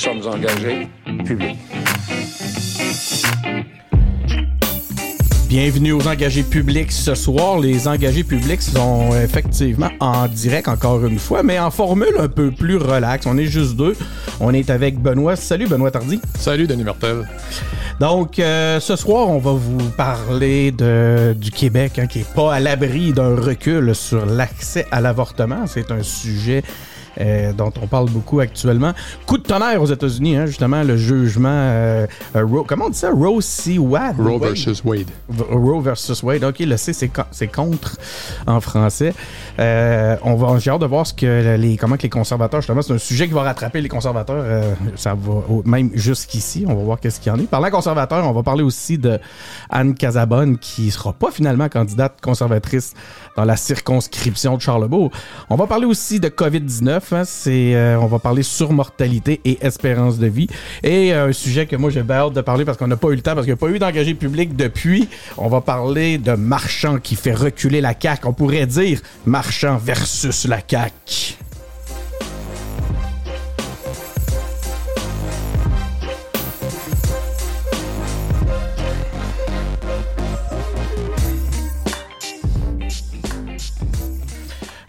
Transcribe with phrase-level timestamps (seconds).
[0.00, 0.88] sommes engagés
[1.26, 1.58] publics.
[5.46, 7.58] Bienvenue aux engagés publics ce soir.
[7.58, 12.50] Les engagés publics sont effectivement en direct encore une fois, mais en formule un peu
[12.50, 13.26] plus relax.
[13.26, 13.94] On est juste deux.
[14.40, 15.36] On est avec Benoît.
[15.36, 16.18] Salut Benoît Tardy.
[16.38, 17.28] Salut Denis Martel.
[17.98, 22.54] Donc euh, ce soir, on va vous parler de, du Québec hein, qui est pas
[22.54, 25.66] à l'abri d'un recul sur l'accès à l'avortement.
[25.66, 26.62] C'est un sujet
[27.20, 28.92] euh, dont on parle beaucoup actuellement.
[29.26, 31.48] Coup de tonnerre aux États-Unis, hein, justement, le jugement.
[31.50, 33.10] Euh, euh, Roe- comment on dit ça?
[33.10, 33.78] Roe C.
[33.78, 34.16] Wade?
[34.18, 35.08] Roe versus Wade.
[35.28, 36.44] V- Roe versus Wade.
[36.44, 37.96] Ok, le C, c'est co- c'est contre
[38.46, 39.12] en français.
[39.58, 42.82] Euh, on va, j'ai hâte de voir ce que les, comment que les conservateurs, justement,
[42.82, 44.42] c'est un sujet qui va rattraper les conservateurs.
[44.44, 45.32] euh, ça va
[45.64, 46.64] même jusqu'ici.
[46.68, 47.46] On va voir qu'est-ce qu'il y en est.
[47.48, 49.18] Parlant conservateur, on va parler aussi de
[49.68, 52.94] Anne Casabonne, qui sera pas finalement candidate conservatrice
[53.36, 55.10] dans la circonscription de Charlebourg.
[55.48, 57.00] On va parler aussi de COVID-19.
[57.12, 60.48] hein, euh, on va parler sur mortalité et espérance de vie.
[60.82, 63.08] Et euh, un sujet que moi j'ai bien hâte de parler parce qu'on n'a pas
[63.08, 65.08] eu le temps, parce qu'il n'y a pas eu d'engagé public depuis.
[65.36, 68.26] On va parler de Marchand qui fait reculer la CAQ.
[68.26, 71.36] On pourrait dire Marchand versus la CAQ.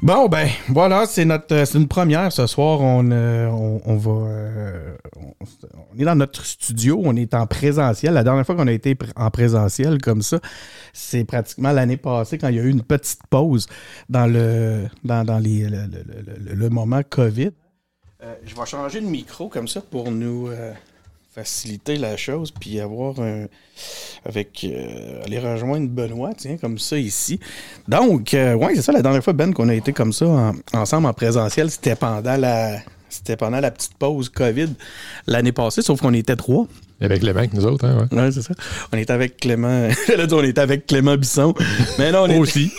[0.02, 2.82] Bon, ben, voilà, c'est notre, euh, une première ce soir.
[2.82, 8.16] On, euh, on, on va, euh, on, est dans notre studio, on est en présentiel.
[8.16, 10.40] La dernière fois qu'on a été en présentiel comme ça,
[10.92, 13.68] c'est pratiquement l'année passée quand il y a eu une petite pause
[14.10, 17.52] dans le, dans, dans les, le, moment COVID.
[18.44, 20.50] Je vais changer de micro comme ça pour nous
[21.34, 23.46] faciliter la chose, puis avoir un,
[24.26, 27.40] avec euh, aller rejoindre Benoît, tiens, comme ça ici.
[27.88, 30.54] Donc, euh, ouais, c'est ça, la dernière fois, Ben, qu'on a été comme ça en-
[30.74, 32.80] ensemble en présentiel, c'était pendant la.
[33.10, 34.70] C'était pendant la petite pause COVID
[35.28, 36.66] l'année passée, sauf qu'on était trois.
[37.02, 38.18] Avec les mecs, nous autres, hein, ouais.
[38.18, 38.54] Ouais, c'est ça.
[38.94, 39.90] On était avec Clément.
[40.32, 41.54] On était avec Clément Bisson.
[42.00, 42.38] Mais non, on était.
[42.38, 42.72] Aussi.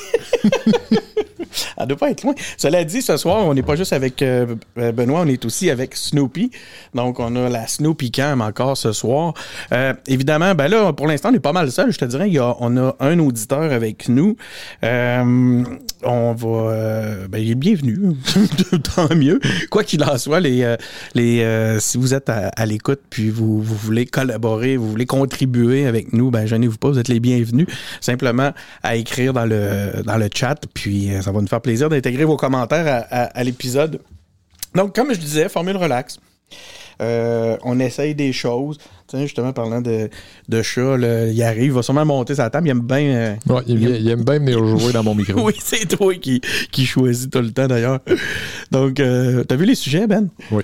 [1.77, 2.35] Elle doit pas être loin.
[2.57, 5.97] Cela dit, ce soir, on n'est pas juste avec euh, Benoît, on est aussi avec
[5.97, 6.51] Snoopy.
[6.95, 9.35] Donc, on a la Snoopy Cam encore ce soir.
[9.73, 11.93] Euh, évidemment, ben là, pour l'instant, on est pas mal seul.
[11.93, 12.31] Je te dirais,
[12.61, 14.37] on a un auditeur avec nous.
[14.85, 15.65] Euh,
[16.05, 16.49] on va...
[16.49, 18.17] euh, ben, il est bienvenu.
[18.95, 19.41] Tant mieux.
[19.71, 20.77] Quoi qu'il en soit, les, euh,
[21.15, 26.13] les, euh, si vous êtes à, l'écoute puis vous, voulez collaborer, vous voulez contribuer avec
[26.13, 27.67] nous, ben, gênez-vous pas, vous êtes les bienvenus.
[28.01, 28.53] Simplement
[28.83, 32.25] à écrire dans le, dans le chat, puis euh, ça va nous faire plaisir d'intégrer
[32.25, 34.01] vos commentaires à, à- à l'épisode.
[34.75, 36.19] Donc, comme je disais, formule relax.
[37.01, 38.79] Euh, on essaye des choses.
[39.11, 40.09] Sais, justement, parlant de,
[40.49, 42.69] de chat, là, il arrive, il va sûrement monter sa table.
[42.69, 42.99] Il aime bien.
[43.01, 45.41] euh, Ouais, il, il aime bien venir jouer dans mon micro.
[45.47, 48.01] oui, c'est toi qui, qui choisis tout le temps d'ailleurs.
[48.71, 50.29] Donc, euh, t'as vu les sujets, Ben?
[50.51, 50.63] Oui.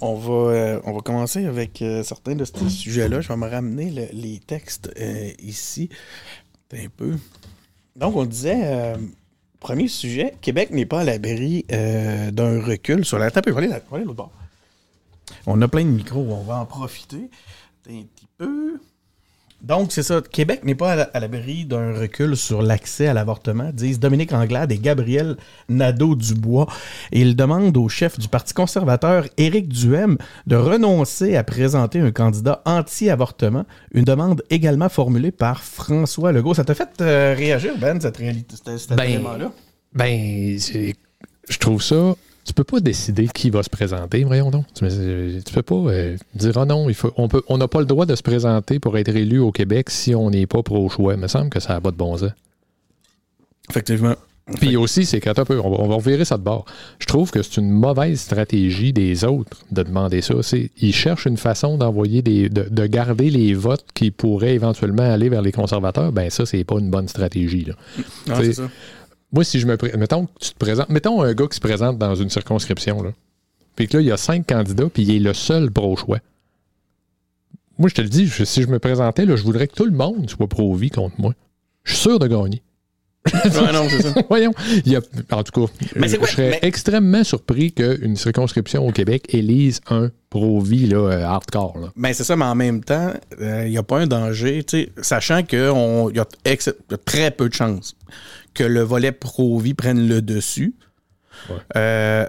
[0.00, 3.20] On va, euh, on va commencer avec certains de ces sujets-là.
[3.20, 4.90] Je vais me ramener le- les textes
[5.42, 5.88] ici.
[6.72, 7.14] Un peu.
[7.96, 8.94] Donc, on disait,
[9.60, 13.54] premier sujet, Québec n'est pas à l'abri euh, d'un recul sur la table.
[15.46, 17.30] On a plein de micros, on va en profiter
[17.88, 18.80] un petit peu.
[19.60, 20.20] Donc, c'est ça.
[20.22, 24.32] Québec n'est pas à la- à l'abri d'un recul sur l'accès à l'avortement, disent Dominique
[24.32, 25.36] Anglade et Gabriel
[25.68, 26.68] Nadeau-Dubois.
[27.12, 32.12] Et ils demandent au chef du Parti conservateur, Éric Duhem, de renoncer à présenter un
[32.12, 33.64] candidat anti-avortement.
[33.92, 36.54] Une demande également formulée par François Legault.
[36.54, 39.50] Ça t'a fait euh, réagir, Ben, cette réalité, cet, cet Ben, élément-là?
[39.92, 40.56] Ben,
[41.48, 42.14] je trouve ça.
[42.48, 44.64] Tu peux pas décider qui va se présenter, voyons donc.
[44.74, 44.86] Tu,
[45.44, 47.84] tu peux pas euh, dire ah non, il faut, on peut, on n'a pas le
[47.86, 51.12] droit de se présenter pour être élu au Québec si on n'est pas pro-choix.
[51.14, 52.30] Il me semble que ça n'a pas de bon sens.
[53.70, 54.14] Effectivement.
[54.60, 56.64] Puis aussi, c'est quand un peu, on va, on va revirer ça de bord.
[56.98, 60.36] Je trouve que c'est une mauvaise stratégie des autres de demander ça.
[60.42, 65.02] C'est, ils cherchent une façon d'envoyer des, de, de garder les votes qui pourraient éventuellement
[65.02, 66.12] aller vers les conservateurs.
[66.12, 67.66] Ben ça, c'est pas une bonne stratégie.
[67.66, 67.74] Là.
[68.24, 68.70] C'est- c'est ça.
[69.32, 71.98] Moi, si je me pré- mettons tu te présentes, mettons un gars qui se présente
[71.98, 73.12] dans une circonscription là,
[73.76, 76.18] puis que là il y a cinq candidats, puis il est le seul pro-choix.
[77.78, 79.92] Moi, je te le dis, si je me présentais, là, je voudrais que tout le
[79.92, 81.32] monde soit pro-vie contre moi.
[81.84, 82.60] Je suis sûr de gagner.
[83.26, 84.14] Ouais, non, c'est ça.
[84.28, 84.52] Voyons.
[84.86, 85.00] Il y a,
[85.32, 89.26] en tout cas, Mais c'est je quoi- serais mais- extrêmement surpris qu'une circonscription au Québec
[89.34, 91.78] élise un pro-vie là, euh, hardcore.
[91.78, 91.88] Là.
[91.96, 94.92] Ben c'est ça, mais en même temps, il n'y a pas un danger, tu sais,
[95.02, 96.70] sachant qu'il y a ex-
[97.04, 97.96] très peu de chances
[98.54, 100.74] que le volet pro-vie prenne le dessus.
[101.50, 101.56] Ouais.
[101.76, 102.26] Euh,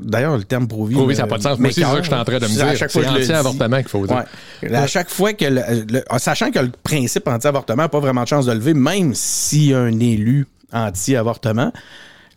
[0.00, 0.66] D'ailleurs, le terme.
[0.66, 1.58] Pro-vie, me- ça n'a pas de sens.
[1.58, 2.66] Moi, c'est ça que je suis en train de me dire.
[2.90, 4.16] C'est anti-avortement qu'il faut dire.
[4.16, 4.74] Ouais.
[4.74, 8.28] À chaque fois que, le- le- sachant que le principe anti-avortement n'a pas vraiment de
[8.28, 11.72] chance de lever, même s'il y a un élu anti-avortement,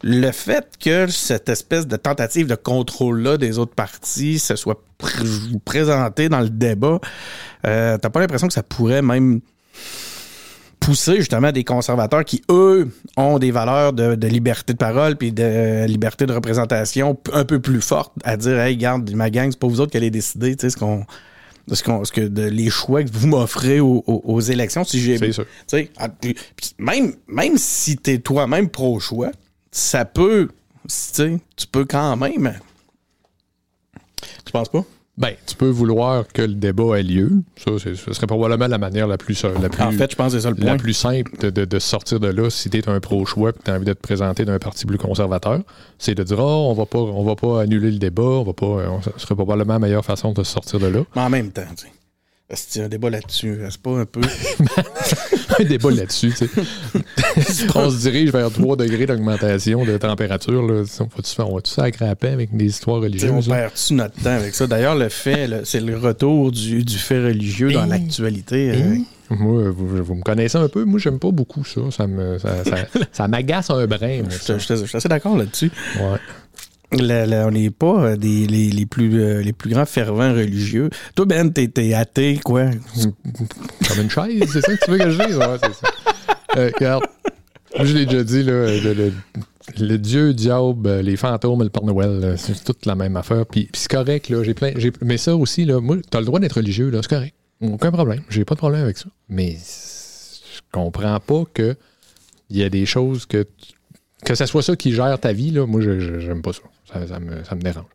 [0.04, 5.60] le fait que cette espèce de tentative de contrôle-là des autres partis se soit pr-
[5.66, 7.00] présentée dans le débat,
[7.66, 9.42] euh, t'as pas l'impression que ça pourrait même
[10.88, 15.34] pousser justement des conservateurs qui, eux, ont des valeurs de, de liberté de parole puis
[15.34, 19.60] de liberté de représentation un peu plus fortes à dire Hey, garde, ma gang, c'est
[19.60, 21.06] pas vous autres qui allez décider, tu sais, ce qu'on.
[21.70, 25.02] Ce, qu'on, ce que de, les choix que vous m'offrez aux, aux- aux élections, si
[25.02, 25.18] j'ai
[25.98, 26.08] ah,
[26.80, 29.32] même, même si t'es toi-même pro-choix,
[29.70, 30.56] ça peut, tu
[30.88, 32.58] sais, tu peux quand même.
[34.46, 34.86] Tu penses pas?
[35.18, 37.32] Ben, tu peux vouloir que le débat ait lieu.
[37.58, 40.32] Ça, c'est- ce serait probablement la manière la plus, la plus, En fait, je pense
[40.34, 40.78] que c'est ça le la point.
[40.78, 43.64] plus simple de, de- de sortir de là si tu es un pro-choix et que
[43.66, 45.62] tu as envie de te présenter d'un parti plus conservateur.
[45.98, 48.54] C'est de dire, oh, on va pas, on va pas annuler le débat, on va
[48.54, 51.00] pas, on- ce serait probablement la meilleure façon de sortir de là.
[51.16, 51.92] Mais en même temps, tu sais.
[52.50, 53.60] A un débat là-dessus?
[53.70, 54.22] C'est pas un peu?
[55.60, 56.30] un débat là-dessus.
[56.38, 57.66] tu sais.
[57.76, 60.62] on se dirige vers 3 degrés d'augmentation de température.
[60.66, 60.84] Là.
[61.02, 63.50] On va-tu on sacrer à paix avec des histoires on religieuses?
[63.50, 63.56] là?
[63.56, 64.66] perd-tu notre temps avec ça?
[64.66, 67.88] D'ailleurs, le fait, c'est le retour du, du fait religieux dans Hein?
[67.88, 68.72] l'actualité.
[68.72, 69.04] euh, Hein?
[69.30, 70.86] Moi, vous, vous me connaissez un peu.
[70.86, 71.82] Moi, j'aime pas beaucoup ça.
[71.92, 74.22] Ça me, ça, ça- ça m'agace un brin.
[74.22, 74.58] moi, je ça.
[74.58, 75.70] je- je- je suis assez d'accord là-dessus.
[76.00, 76.18] Ouais.
[76.94, 80.90] On n'est pas euh, des, les, plus, euh, les plus grands fervents religieux.
[81.16, 82.66] Toi, Ben, t'es athée, quoi?
[83.88, 85.36] Comme une chaise, c'est ça que tu veux que je dise?
[85.38, 85.88] Ouais, c'est ça.
[86.58, 87.04] Euh, regarde,
[87.76, 89.14] moi, je l'ai déjà dit, là, le, le-
[89.80, 93.46] le Dieu, le diable, les fantômes, le Père Noël, c'est toute la même affaire.
[93.46, 96.54] Puis, c'est correct, là, j'ai plein, mais ça aussi, là, moi, t'as le droit d'être
[96.54, 97.36] religieux, là, c'est correct.
[97.60, 99.08] Aucun problème, j'ai pas de problème avec ça.
[99.28, 101.76] Mais je comprends pas que
[102.50, 103.74] il y a des choses que tu-
[104.26, 106.62] que ça soit ça qui gère ta vie, là, moi, j'aime pas ça.
[107.08, 107.86] Ça, me, ça me dérange.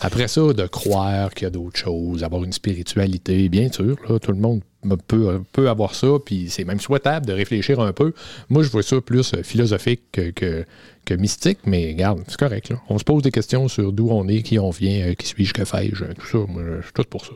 [0.00, 4.32] Après ça, de croire qu'il y a d'autres choses, avoir une spiritualité, bien sûr, tout
[4.32, 4.60] le monde
[5.08, 8.12] peut, peut avoir ça, puis c'est même souhaitable de réfléchir un peu.
[8.50, 10.64] Moi, je vois ça plus euh, philosophique que, que,
[11.04, 12.72] que mystique, mais regarde, c'est correct.
[12.88, 15.54] On se pose des questions sur d'où on est, qui on vient, euh, qui suis-je,
[15.54, 16.38] que fais-je, euh, tout ça.
[16.46, 17.32] Moi, je suis tout pour ça.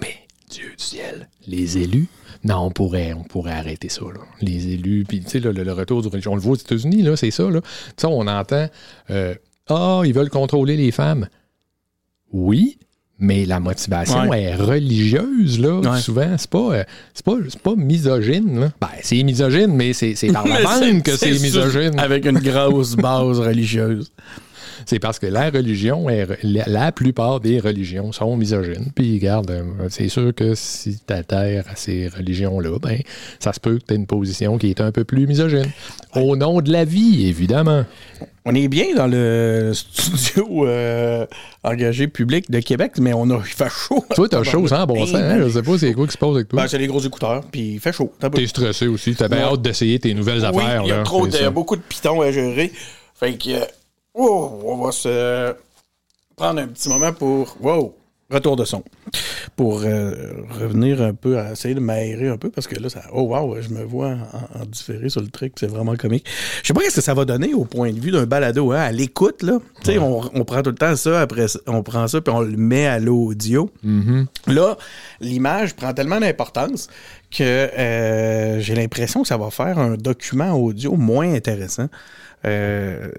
[0.00, 0.14] Mais,
[0.50, 2.08] Dieu du ciel, les élus,
[2.44, 4.02] non, on pourrait, on pourrait arrêter ça.
[4.02, 4.20] Là.
[4.42, 6.56] Les élus, puis tu sais, là, le, le retour du religion, on le voit aux
[6.56, 7.50] États-Unis, c'est ça.
[7.50, 7.60] Là.
[7.96, 8.68] Sais, on entend
[9.10, 9.34] euh,
[9.68, 11.26] Ah, ils veulent contrôler les femmes.
[12.32, 12.78] Oui,
[13.18, 14.42] mais la motivation Ouais.
[14.42, 15.78] est religieuse, là.
[15.78, 16.00] Ouais.
[16.00, 17.24] Souvent, c'est pas, euh, c'est
[17.62, 18.60] pas, misogyne.
[18.60, 18.72] Là.
[18.80, 20.56] Ben, c'est misogyne, mais c'est, par la
[21.04, 21.98] que c'est, misogyne.
[21.98, 24.10] Avec une grosse base religieuse.
[24.86, 28.90] C'est parce que la religion, est, la, la plupart des religions sont misogynes.
[28.94, 33.00] Puis, regarde, euh, c'est sûr que si tu adhères à ces religions-là, ben,
[33.38, 35.70] ça se peut que tu aies une position qui est un peu plus misogyne.
[36.14, 37.84] Au nom de la vie, évidemment.
[38.46, 41.24] On est bien dans le studio euh,
[41.62, 44.04] engagé public de Québec, mais on a il fait chaud.
[44.14, 45.14] Toi, t'as chaud sans bon sens.
[45.14, 45.38] hein?
[45.42, 46.60] Je sais pas c'est quoi qui se passe avec toi.
[46.62, 48.12] Ben, c'est les gros écouteurs, puis il fait chaud.
[48.34, 49.14] T'es stressé aussi.
[49.14, 49.52] T'as bien Ouais.
[49.54, 50.82] hâte d'essayer tes nouvelles Oui, affaires.
[50.84, 51.02] il y a là.
[51.04, 52.70] trop de, beaucoup de pitons à gérer.
[53.14, 53.50] Fait que,
[54.14, 55.54] wow, on va se
[56.36, 57.94] prendre un petit moment pour, wow,
[58.30, 58.82] retour de son.
[59.56, 63.02] Pour euh, revenir un peu, à essayer de m'aérer un peu, parce que là, ça,
[63.12, 66.26] oh wow, je me vois en, en différé sur le truc, c'est vraiment comique.
[66.62, 68.80] Je sais pas ce que ça va donner au point de vue d'un balado, hein,
[68.80, 69.60] à l'écoute, là.
[69.84, 72.40] Tu sais, on, on prend tout le temps ça, après, on prend ça, puis on
[72.40, 73.70] le met à l'audio.
[73.86, 74.26] Mm-hmm.
[74.48, 74.76] Là,
[75.20, 76.88] l'image prend tellement d'importance
[77.30, 81.88] que euh, j'ai l'impression que ça va faire un document audio moins intéressant.
[82.46, 83.10] Euh,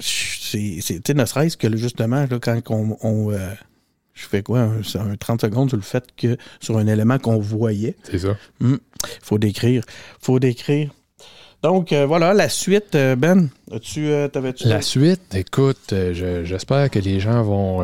[0.00, 3.38] c'est, tu ne serait-ce que justement, là, quand on, on, euh,
[4.14, 4.80] je fais quoi, un,
[5.10, 8.36] un 30 secondes sur le fait que sur un élément qu'on voyait, C'est ça.
[9.22, 9.82] faut décrire,
[10.20, 10.90] faut décrire.
[11.60, 13.48] Donc euh, voilà, la suite, euh, Ben,
[13.98, 14.68] euh, t'avais-tu...
[14.68, 17.82] La suite, écoute, euh, je- j'espère que les gens vont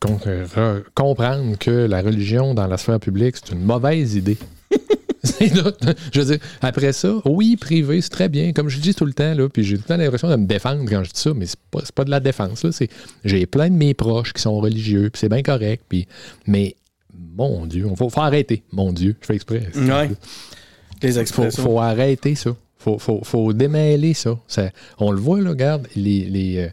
[0.00, 4.38] com- re- comprendre que la religion dans la sphère publique, c'est une mauvaise idée.
[5.22, 8.52] Je veux dire, après ça, oui, privé, c'est très bien.
[8.52, 10.46] Comme je dis tout le temps, là, puis j'ai tout le temps l'impression de me
[10.46, 12.62] défendre quand je dis ça, mais c'est pas, pas de la défense.
[12.64, 12.88] Là, c'est,
[13.24, 15.84] j'ai plein de mes proches qui sont religieux, puis c'est bien correct.
[15.88, 16.06] Puis,
[16.46, 16.76] mais,
[17.36, 18.62] mon Dieu, il faut, faut arrêter.
[18.72, 19.68] Mon Dieu, je fais exprès.
[19.76, 20.10] Ouais.
[21.02, 21.62] Les faut, expressions.
[21.62, 22.56] faut arrêter ça.
[22.78, 24.38] Faut, faut, faut démêler ça.
[24.48, 26.68] Ça- On le voit, là, regarde, les, les, euh,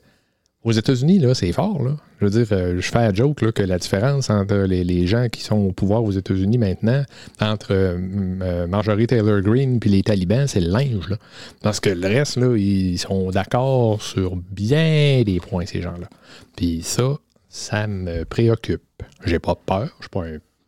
[0.67, 1.81] aux États-Unis, là, c'est fort.
[2.19, 5.41] Je veux dire, euh, je fais un joke que la différence entre les, gens qui
[5.41, 7.03] sont au pouvoir aux États-Unis maintenant,
[7.39, 7.97] entre euh,
[8.41, 11.15] euh, Marjorie Taylor Greene puis les talibans, c'est le linge.
[11.63, 16.09] Parce que le reste, là, ils sont d'accord sur bien des points, ces gens-là.
[16.57, 17.15] Puis ça,
[17.47, 18.83] ça me préoccupe.
[19.25, 19.95] J'ai pas peur.
[20.01, 20.25] Je pas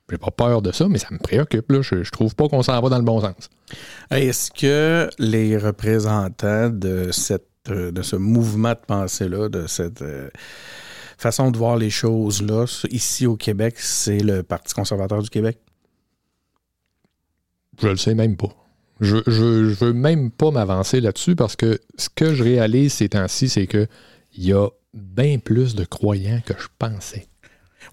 [0.09, 1.69] j'ai pas peur de ça, mais ça me préoccupe.
[1.71, 1.81] Là.
[1.81, 3.49] Je, je trouve pas qu'on s'en va dans le bon sens.
[4.11, 10.29] Est-ce que les représentants de cette de ce mouvement de pensée-là, de cette euh,
[11.17, 15.59] façon de voir les choses-là, ici au Québec, c'est le Parti conservateur du Québec?
[17.81, 18.53] Je le sais même pas.
[18.99, 23.47] Je, je, veux même pas m'avancer là-dessus parce que ce que je réalise ces temps-ci,
[23.47, 23.87] c'est que
[24.35, 27.27] il y a bien plus de croyants que je pensais.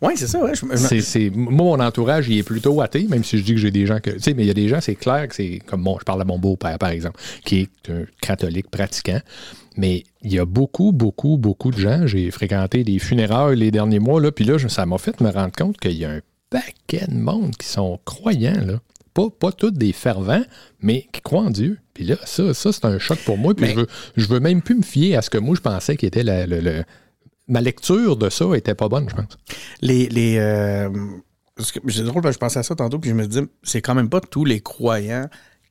[0.02, 0.52] Oui, c'est ça, ouais.
[0.54, 0.64] je-
[1.30, 4.00] moi, mon entourage, il est plutôt athée, même si je dis que j'ai des gens
[4.00, 4.10] que.
[4.10, 6.04] Tu sais, mais il y a des gens, c'est clair que c'est comme bon, je
[6.04, 9.20] parle à mon beau-père, par exemple, qui est un catholique pratiquant.
[9.76, 12.06] Mais il y a beaucoup, beaucoup, beaucoup de gens.
[12.06, 15.52] J'ai fréquenté des funérailles les derniers mois, là, puis là, ça m'a fait me rendre
[15.56, 18.80] compte qu'il y a un paquet de monde qui sont croyants, là.
[19.14, 20.44] Pas, pas tous des fervents,
[20.80, 21.78] mais qui croient en Dieu.
[21.94, 23.54] Puis là, ça, ça c'est un choc pour moi.
[23.54, 25.62] Puis Mais- je, veux, je veux même plus me fier à ce que moi, je
[25.62, 26.84] pensais qui était la- le- le-
[27.48, 29.38] Ma lecture de ça était pas bonne, je pense.
[29.80, 30.08] les.
[30.08, 30.88] les euh,
[31.58, 33.94] c'est drôle, parce que je pensais à ça tantôt, puis je me dis, c'est quand
[33.94, 35.28] même pas tous les croyants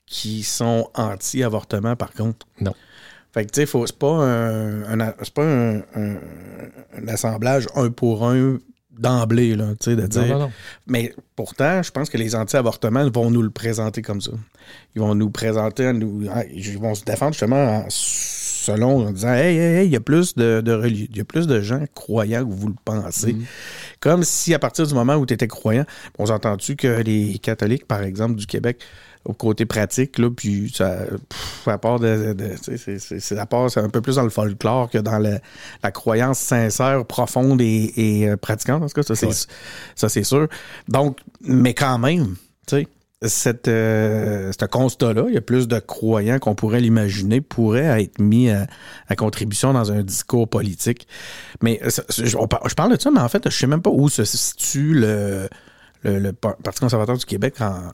[0.08, 2.48] qui sont anti-avortement, par contre.
[2.62, 2.74] Non.
[3.34, 4.98] Fait que, tu sais, c'est pas un,
[5.34, 6.20] pas un, un-
[6.98, 8.58] un assemblage un pour un
[8.98, 10.22] d'emblée, là, tu sais, de dire.
[10.22, 10.52] Non, non, non.
[10.88, 14.32] Mais pourtant, je pense que les anti-avortements vont nous le présenter comme ça.
[14.96, 17.88] Ils vont nous présenter, nous, ils vont se défendre justement en-
[18.66, 21.26] selon en disant Hey, hey, hey, il y a plus de, de il y a
[21.26, 23.36] plus de gens croyants que vous le pensez.
[24.00, 25.86] Comme si à partir du moment où tu étais croyant,
[26.18, 28.80] on s'est entendu que les catholiques, par exemple, du Québec,
[29.24, 30.98] au côté pratique, là, puis ça,
[31.30, 35.00] pff, à part de, c'est- à part, c'est un peu plus dans le folklore que
[35.00, 38.84] dans la croyance sincère, profonde et, et, euh, pratiquante.
[38.84, 39.34] En tout cas, ça c'est, Ouais.
[39.96, 40.48] ça c'est sûr.
[40.88, 42.36] Donc, mais quand même,
[42.68, 42.88] tu sais,
[43.28, 48.20] cette, euh, ce constat-là, il y a plus de croyants qu'on pourrait l'imaginer, pourrait être
[48.20, 48.68] mis à,
[49.16, 51.08] contribution dans un discours politique.
[51.62, 54.94] Mais je, parle de ça, mais en fait, je sais même pas où se situe
[54.94, 55.48] le,
[56.04, 57.92] le, le Par- Parti conservateur du Québec en-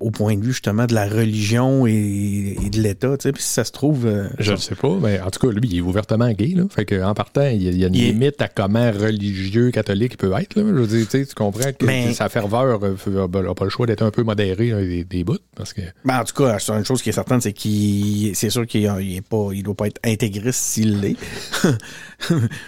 [0.00, 3.16] au point de vue justement de la religion et, et de l'État.
[3.16, 3.32] tu sais.
[3.32, 4.06] Puis si ça se trouve.
[4.06, 6.52] euh, Je ne sais pas, mais en tout cas, lui, il est ouvertement gay.
[6.54, 6.64] Là.
[6.70, 10.12] Fait que, en partant, il y a, une Il est- limite à comment religieux catholique
[10.14, 10.54] il peut être.
[10.56, 10.62] Là.
[10.66, 14.10] Je veux dire, tu comprends que Mais- sa ferveur n'a pas le choix d'être un
[14.10, 15.38] peu modéré là, des, des bouts.
[15.56, 18.50] Parce que, Ben, en tout cas, c'est une chose qui est certaine, c'est qu'il, c'est
[18.50, 18.88] sûr qu'il
[19.28, 21.16] pas, il doit pas être intégriste s'il l'est.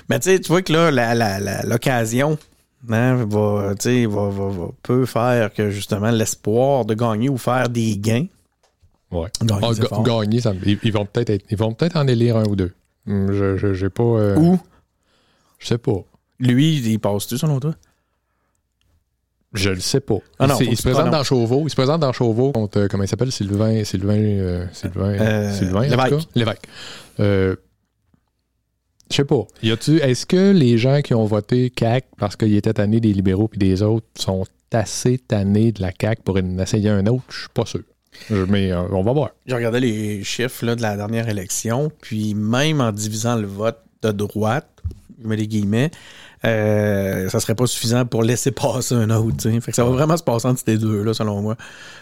[0.08, 2.38] Mais tu sais, tu vois que là, la, la, la- l'occasion,
[2.90, 7.68] hein, va, sais, va, va, va- peut faire que justement l'espoir de gagner ou faire
[7.68, 8.26] des gains.
[9.10, 9.28] ouais.
[9.42, 12.44] Gagner, Ah, gagner, ça ils, ils vont peut-être être- ils vont peut-être en élire un
[12.44, 12.72] ou deux.
[13.08, 14.02] Hum, Je, je, j'ai pas.
[14.02, 14.58] euh, Ou
[15.58, 16.04] Je sais pas.
[16.40, 17.74] lui, il passe-tu selon toi?
[19.52, 20.16] Je le sais pas.
[20.38, 21.62] Ah non, il, se- il présente dans Chauveau.
[21.66, 25.52] Il se présente dans Chauveau contre, euh, comment il s'appelle, Sylvain, Sylvain, euh, Sylvain, Euh,
[25.54, 26.28] Sylvain, Lévesque.
[26.34, 26.68] Lévesque.
[29.10, 29.46] Je sais pas.
[29.62, 33.58] Est-ce que les gens qui ont voté CAC parce qu'ils étaient tannés des libéraux puis
[33.58, 37.22] des autres sont assez tannés de la CAC pour en essayer un autre?
[37.30, 37.80] Je suis pas sûr.
[38.30, 39.30] Je- mais euh, on va voir.
[39.46, 44.10] J'ai regardé les chiffres de la dernière élection, puis même en divisant le vote de
[44.10, 44.68] droite,
[45.22, 45.90] je mets des guillemets,
[46.44, 49.48] euh, ça serait pas suffisant pour laisser passer un autre.
[49.60, 51.56] Fait que ça va vraiment se passer entre ces deux-là, selon moi.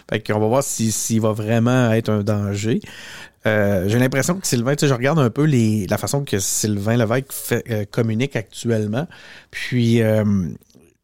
[0.09, 2.79] Fait va voir si- s'il va vraiment être un danger.
[3.47, 6.39] Euh, j'ai l'impression que Sylvain, tu sais, je regarde un peu les, la façon que
[6.39, 9.07] Sylvain Lévesque euh, communique actuellement.
[9.51, 10.23] Puis, euh,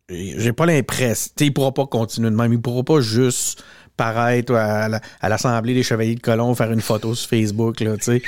[0.10, 1.32] j'ai pas l'impression.
[1.40, 2.52] Il pourra pas continuer de même.
[2.52, 3.64] Il pourra pas juste
[3.96, 7.96] paraître à, la- à l'Assemblée des Chevaliers de Colomb, faire une photo sur Facebook, là,
[7.98, 8.22] tu sais.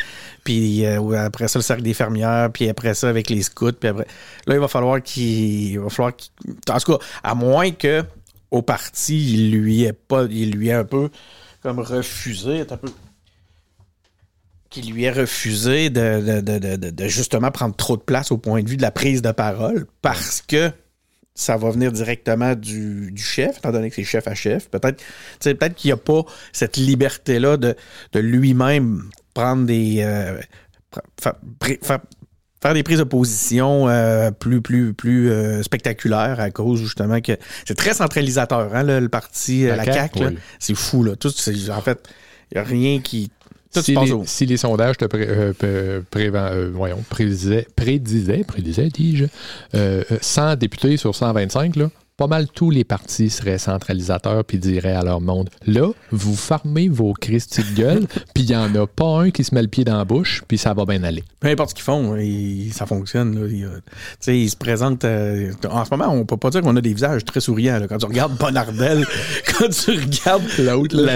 [0.43, 4.05] Puis après ça, le cercle des fermières, puis après ça, avec les scouts, puis après.
[4.45, 5.71] Là, il va falloir qu'il.
[5.71, 6.13] Il va falloir.
[6.69, 8.03] En tout cas, à moins que
[8.51, 10.25] au parti, il lui ait pas.
[10.29, 11.09] Il lui ait un peu
[11.63, 12.61] comme refusé.
[12.61, 12.89] Un peu
[14.73, 18.61] qu'il lui ait refusé de, de- de- de- justement prendre trop de place au point
[18.63, 20.71] de vue de la prise de parole parce que
[21.35, 24.69] ça va venir directement du, du chef, étant donné que c'est chef à chef.
[24.69, 25.01] Peut-être
[25.39, 27.75] peut-être qu'il n'y a pas cette liberté-là de,
[28.11, 30.01] de lui-même prendre des.
[30.01, 30.39] euh,
[31.19, 31.39] fa-
[31.81, 32.01] fa-
[32.61, 37.33] faire des prises de position euh, plus plus plus euh, spectaculaires à cause justement que
[37.67, 39.83] c'est très centralisateur hein, le, le parti La la,
[40.27, 40.37] oui.
[40.59, 42.09] c'est fou là tout en fait
[42.51, 43.31] il n'y a rien qui
[43.73, 47.67] tout si, les, au- si les sondages te pré- euh, pré- prévan- euh, voyons, prédisaient,
[47.75, 49.25] prédisaient, prédisaient, dis-je,
[49.75, 54.57] euh, euh, 100 députés sur 125, là, pas mal tous les partis seraient centralisateurs puis
[54.59, 58.73] diraient à leur monde là, vous farmez vos Christy de gueule, puis il n'y en
[58.75, 61.03] a pas un qui se met le pied dans la bouche, puis ça va bien
[61.03, 61.23] aller.
[61.39, 63.39] peu importe ce qu'ils font, ils- ça fonctionne.
[63.39, 63.47] Là.
[63.49, 65.05] Ils, euh, ils se présentent.
[65.05, 67.79] euh, en ce moment, on peut pas dire qu'on a des visages très souriants.
[67.79, 67.87] là.
[67.87, 69.05] Quand tu regardes Bonardel,
[69.57, 71.15] quand tu regardes L'autre, la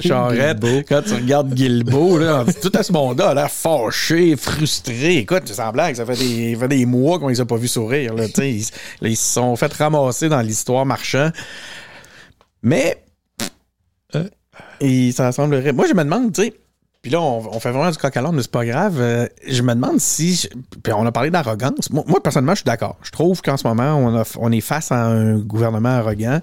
[0.00, 0.82] Charette, Guilbeault.
[0.88, 5.16] quand tu regardes Guilbeault, là, tout à ce monde-là a l'air fâché, frustré.
[5.18, 7.68] Écoute, c'est semblant que ça fait des, fait des mois qu'on les a pas vus
[7.68, 8.14] sourire.
[8.14, 8.66] Là, Tu sais, ils,
[9.00, 11.30] là, ils se sont fait ramasser dans l'histoire marchand.
[12.62, 13.02] Mais
[14.14, 14.28] Euh.
[14.80, 15.72] et ça semblerait.
[15.72, 16.54] Moi, je me demande, tu sais,
[17.02, 18.96] puis là, on, fait vraiment du coq à mais c'est pas grave.
[18.98, 20.48] Euh, je me demande si.
[20.82, 21.90] Puis on a parlé d'arrogance.
[21.90, 22.96] Moi, personnellement, je suis d'accord.
[23.02, 26.40] Je trouve qu'en ce moment, on est face à un gouvernement arrogant.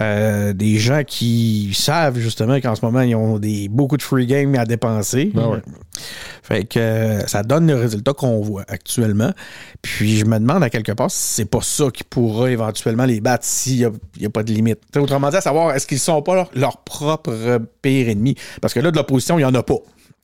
[0.00, 4.26] Euh, des gens qui savent justement qu'en ce moment, ils ont des, beaucoup de free
[4.26, 5.30] game à dépenser.
[5.34, 5.58] Ben ouais.
[6.42, 9.32] Fait que euh, ça donne le résultat qu'on voit actuellement.
[9.82, 13.20] Puis je me demande à quelque part si c'est pas ça qui pourra éventuellement les
[13.20, 14.80] battre s'il n'y a, pas de limite.
[14.90, 18.34] T'sais, autrement dit, à savoir, est-ce qu'ils sont pas leur, leur propre euh, pire ennemi?
[18.62, 19.74] Parce que là, de l'opposition, il n'y en a pas.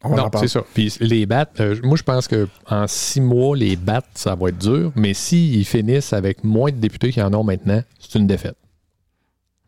[0.04, 0.62] On en Non, c'est ça.
[0.74, 4.50] Puis les bats, euh, moi, je pense que en six mois, les bats, ça va
[4.50, 4.92] être dur.
[4.96, 8.56] Mais s'ils finissent avec moins de députés qu'ils en ont maintenant, c'est une défaite.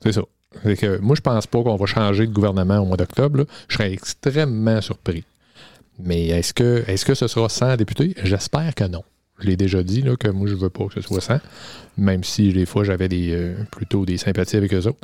[0.03, 0.23] C'est ça.
[0.63, 3.45] Fait que moi, je pense pas qu'on va changer de gouvernement au mois d'octobre.
[3.69, 5.25] Je serais extrêmement surpris.
[5.99, 8.15] Mais est-ce que, est-ce que ce sera 100 députés?
[8.23, 9.03] J'espère que non.
[9.39, 11.41] Je l'ai déjà dit là, que moi, je veux pas que ce soit 100,
[11.99, 14.99] même si des fois, j'avais des, euh, plutôt des sympathies avec eux autres.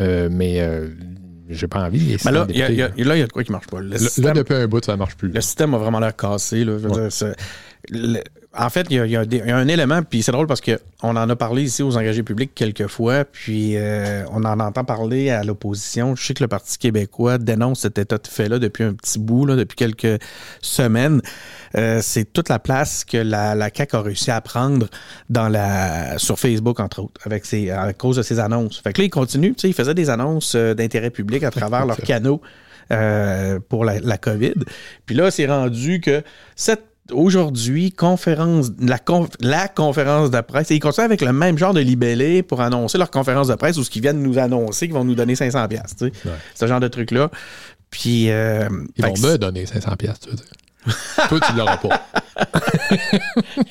[0.00, 0.88] Euh, mais euh,
[1.48, 2.00] j'ai pas envie.
[2.00, 3.80] les 100 Mais là, il y a, y y de quoi qui marche pas.
[3.80, 5.28] Le Là, système- là, depuis un bout, ça marche plus.
[5.30, 6.64] le système a vraiment l'air cassé.
[6.64, 6.72] Là.
[6.78, 7.00] Je veux Ouais.
[7.02, 7.36] dire, c'est-
[7.90, 8.22] le-
[8.58, 9.16] en fait, il y, y y
[9.50, 12.52] a un élément, puis c'est drôle parce qu'on en a parlé ici aux engagés publics
[12.54, 16.16] quelques fois, puis euh, on en entend parler à l'opposition.
[16.16, 19.46] Je sais que le Parti québécois dénonce cet état de fait-là depuis un petit bout,
[19.46, 20.20] là, depuis quelques
[20.60, 21.20] semaines.
[21.76, 24.88] Euh, c'est toute la place que la, la CAQ a réussi à prendre
[25.28, 28.80] dans la, sur Facebook, entre autres, avec ses, à cause de ses annonces.
[28.80, 31.50] Fait que là, ils continuent, tu sais, ils faisaient des annonces euh, d'intérêt public à
[31.50, 32.40] travers leurs canaux
[32.92, 34.54] euh, pour la, la COVID.
[35.04, 36.22] Puis là, c'est rendu que
[36.54, 41.56] cette aujourd'hui, conférence, la, conf- la conférence de presse, et ils continuent avec le même
[41.58, 44.86] genre de libellé pour annoncer leur conférence de presse ou ce qu'ils viennent nous annoncer
[44.86, 46.12] qu'ils vont nous donner 500 pièces, tu sais.
[46.28, 46.34] Ouais.
[46.54, 47.30] Ce genre de truc-là.
[47.90, 48.30] Puis...
[48.30, 50.46] euh, Ils vont me donner 500 pièces, tu veux dire.
[51.28, 52.06] Toi, tu l'auras pas.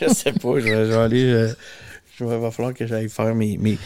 [0.02, 1.24] je sais pas, je vais, je vais aller.
[1.24, 1.54] euh,
[2.18, 3.78] je vais, va falloir que j'aille faire mes, mes,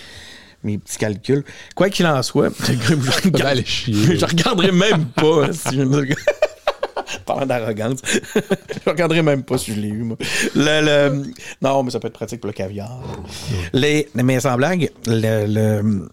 [0.63, 1.44] mes petits calculs.
[1.75, 6.08] Quoi qu'il en soit, je, regarde- je regarderai même pas si je me-
[7.25, 10.18] Parlant d'arrogance, je regarderai même pas si je l'ai eu, moi.
[10.56, 11.24] Le, le-
[11.62, 13.01] Non, mais ça peut être pratique pour le caviar.
[13.74, 14.08] Les...
[14.16, 16.08] Mais sans blague, le- le-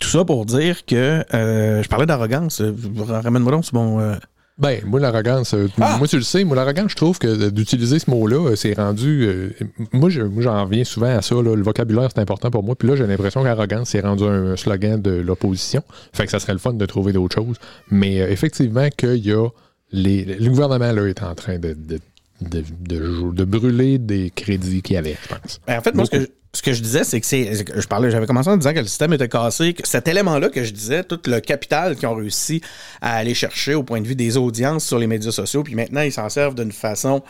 [0.00, 2.60] tout ça pour dire que euh, je parlais d'arrogance.
[3.08, 4.00] Ramène-moi donc sur mon.
[4.00, 4.14] euh,
[4.58, 5.96] Ben, moi, l'arrogance, euh, Ah!
[5.98, 9.52] moi, tu le sais, moi, l'arrogance, je trouve que d'utiliser ce mot-là, c'est rendu.
[9.92, 11.36] moi, je- moi, j'en reviens souvent à ça.
[11.36, 12.74] là, le vocabulaire, c'est important pour moi.
[12.74, 15.82] Puis là, j'ai l'impression qu'arrogance, c'est rendu un slogan de l'opposition.
[16.12, 17.56] Fait que ça serait le fun de trouver d'autres choses.
[17.90, 19.48] Mais effectivement, qu'il y a.
[19.96, 22.00] Les, le gouvernement, là, est en train de, de,
[22.40, 25.60] de, de brûler des crédits qu'il y avait, je pense.
[25.68, 27.52] Ben, en fait, moi, ce que, je, ce que je disais, c'est que c'est.
[27.54, 30.64] Je parlais, j'avais commencé en disant que le système était cassé, que cet élément-là que
[30.64, 32.60] je disais, tout le capital qu'ils ont réussi
[33.00, 36.02] à aller chercher au point de vue des audiences sur les médias sociaux, puis maintenant
[36.02, 37.22] ils s'en servent d'une façon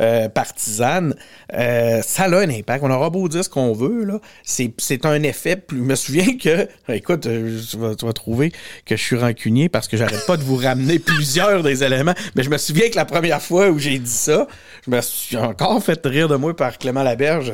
[0.00, 1.14] euh, partisane,
[1.52, 2.84] euh, ça a un impact.
[2.84, 4.20] On aura beau dire ce qu'on veut, là.
[4.42, 5.78] C'est, un effet plus.
[5.78, 6.68] Je me souviens que.
[6.92, 8.52] Écoute, euh, tu, vas, tu vas trouver
[8.86, 12.14] que je suis rancunier parce que j'arrête pas de vous ramener plusieurs des éléments.
[12.34, 14.46] Mais je me souviens que la première fois où j'ai dit ça,
[14.84, 17.52] je me suis encore fait rire de moi par Clément Laberge,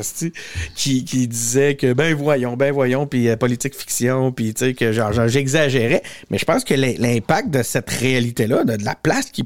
[0.74, 4.74] qui, qui disait que ben voyons, ben voyons, puis euh, politique fiction, puis tu sais
[4.74, 4.92] que
[5.28, 6.02] j'exagérais.
[6.30, 9.44] Mais je pense que l'im- l'impact de cette réalité-là, de, de la place qui,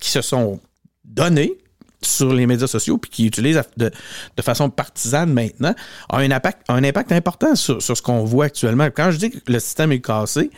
[0.00, 0.60] qui se sont
[1.04, 1.52] données
[2.06, 3.90] sur les médias sociaux puis qui utilisent de,
[4.36, 5.74] de façon partisane maintenant,
[6.08, 8.88] a un impact, un impact important sur, sur ce qu'on voit actuellement.
[8.94, 10.50] Quand je dis que le système est cassé,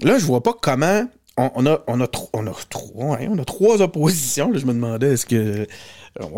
[0.00, 1.04] là, je vois pas comment
[1.36, 4.50] on, on a, on, a, on, a, trois, on a trois oppositions.
[4.50, 4.58] là.
[4.58, 5.66] je me demandais, est-ce que.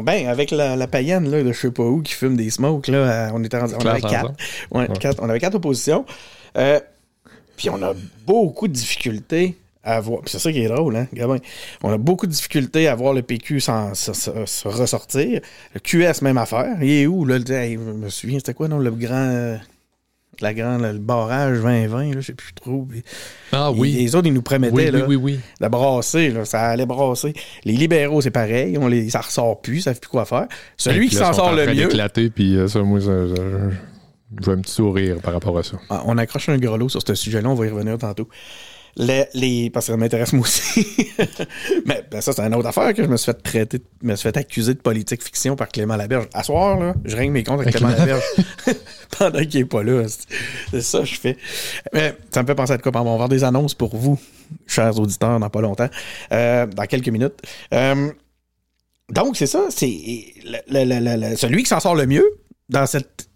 [0.02, 2.88] Ben, avec la, la païenne, là, de je sais pas où, qui fume des smokes,
[2.88, 4.00] là, euh, on, était rendu- on avait.
[4.72, 6.04] Ouais, quatre- On avait quatre oppositions.
[6.56, 6.80] Euh,
[7.56, 7.94] puis on a
[8.26, 10.20] beaucoup de difficultés à voir.
[10.22, 11.36] puis c'est ça qui est drôle, hein, Gabin?
[11.82, 15.40] On a beaucoup de difficultés à voir le PQ se- se ressortir.
[15.74, 16.76] Le QS, même affaire.
[16.82, 17.36] Il est où, là?
[17.48, 18.78] hey, je me souviens, c'était quoi, non?
[18.78, 19.14] Le grand.
[19.16, 19.56] euh,
[20.40, 22.86] La grande, le barrage 2020, là, je sais plus trop.
[23.50, 23.90] Ah oui.
[23.92, 25.40] Les autres, ils nous promettaient, Oui, oui, là, oui, oui.
[25.60, 27.32] de brasser, là, ça allait brasser.
[27.64, 30.46] Les libéraux, c'est pareil, on les, ça ressort plus, ça savent plus quoi faire.
[30.76, 33.42] Celui qui s'en sort en le train mieux, d'éclater, puis euh, ça, moi, ça, ça-
[34.40, 35.76] je veux un petit sourire par rapport à ça.
[35.90, 38.28] Ah, on accroche un grelot sur ce sujet-là, on va y revenir tantôt.
[38.98, 40.86] Les, les- parce que ça m'intéresse moi aussi.
[41.86, 44.24] Mais ben, ça, c'est une autre affaire que je me suis fait traiter, me suis
[44.28, 46.26] fait accuser de politique fiction par Clément Laberge.
[46.34, 48.22] À soir, là, je règne mes comptes avec Clément Laberge
[49.18, 50.04] pendant qu'il est pas là.
[50.70, 51.36] C'est- ça que je fais.
[51.92, 52.90] Mais ça me fait penser à de quoi?
[53.00, 54.18] On va avoir des annonces pour vous,
[54.66, 55.88] chers auditeurs, dans pas longtemps,
[56.32, 57.34] euh, dans quelques minutes.
[57.72, 58.10] Euh,
[59.10, 59.66] donc, c'est ça.
[59.70, 59.86] C'est
[61.36, 62.26] celui qui s'en sort le mieux
[62.68, 63.27] dans cette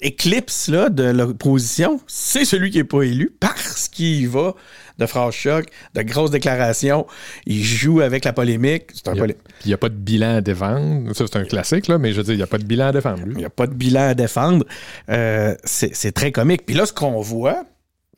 [0.00, 4.54] é- éclipse-là de l'opposition, c'est celui qui n'est pas élu parce qu'il va
[4.98, 7.06] de phrases choc, de grosses déclarations.
[7.46, 8.92] Il joue avec la polémique.
[9.06, 9.34] Un Il
[9.66, 11.14] n'y a, a pas de bilan à défendre.
[11.14, 12.88] Ça, c'est un classique, là, mais je veux dire, il n'y a pas de bilan
[12.88, 14.66] à défendre, Il n'y a pas de bilan à défendre.
[15.08, 16.66] Euh, c'est c'est très comique.
[16.66, 17.64] Puis là, ce qu'on voit,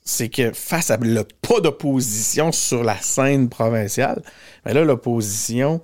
[0.04, 4.20] c'est que face à le pas d'opposition sur la scène provinciale,
[4.66, 5.80] mais là, l'opposition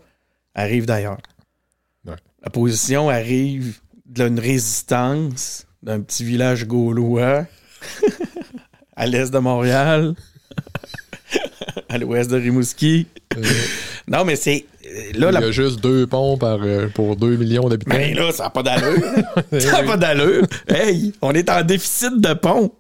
[0.56, 1.18] arrive d'ailleurs.
[2.04, 2.16] Ouais.
[2.42, 7.46] L'opposition arrive d'une résistance d'un petit village gaulois
[8.96, 10.14] à l'est de Montréal,
[11.88, 13.06] à l'ouest de Rimouski.
[14.08, 14.66] non, mais c'est.
[14.86, 17.94] euh, Là, Il y a juste deux ponts par, euh, pour 2 millions d'habitants.
[17.96, 19.02] Mais là, ça n'a pas d'allure.
[19.60, 20.44] ça n'a pas d'allure.
[20.68, 22.72] Hey, on est en déficit de pont.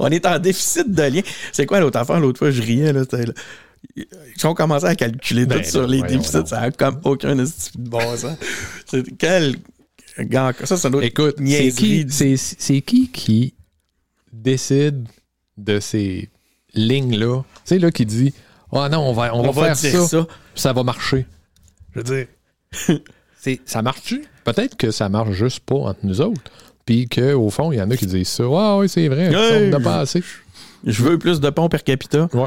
[0.00, 1.22] On est en déficit de liens.
[1.52, 2.18] C'est quoi l'autre affaire?
[2.18, 2.92] L'autre fois, je riais.
[2.92, 3.02] Là.
[3.96, 6.46] Ils ont commencé à calculer Ben tout sur les déficits.
[6.46, 7.36] Ça n'a comme aucun
[7.78, 8.36] bon sens.
[9.18, 9.54] Quel.
[10.64, 13.54] Ça, autre Écoute, c'est qui, c'est, c'est qui qui
[14.32, 15.06] décide
[15.56, 16.28] de ces
[16.74, 17.42] lignes-là?
[17.42, 18.32] Tu sais, là, qui dit
[18.72, 20.72] Ah non, on va, on On va, va faire ça, ça.
[20.72, 21.26] va marcher.
[21.94, 22.26] Je veux dire,
[23.38, 24.24] c'est, ça marche-tu?
[24.44, 26.40] Peut-être que ça marche juste pas entre nous autres.
[26.86, 28.44] Puis qu'au fond, il y en a qui disent ça.
[28.52, 29.66] Ah oui, c'est vrai, Hey!
[29.66, 30.22] on n'a pas assez.
[30.84, 32.28] Je veux plus de ponts per capita.
[32.32, 32.46] Ouais.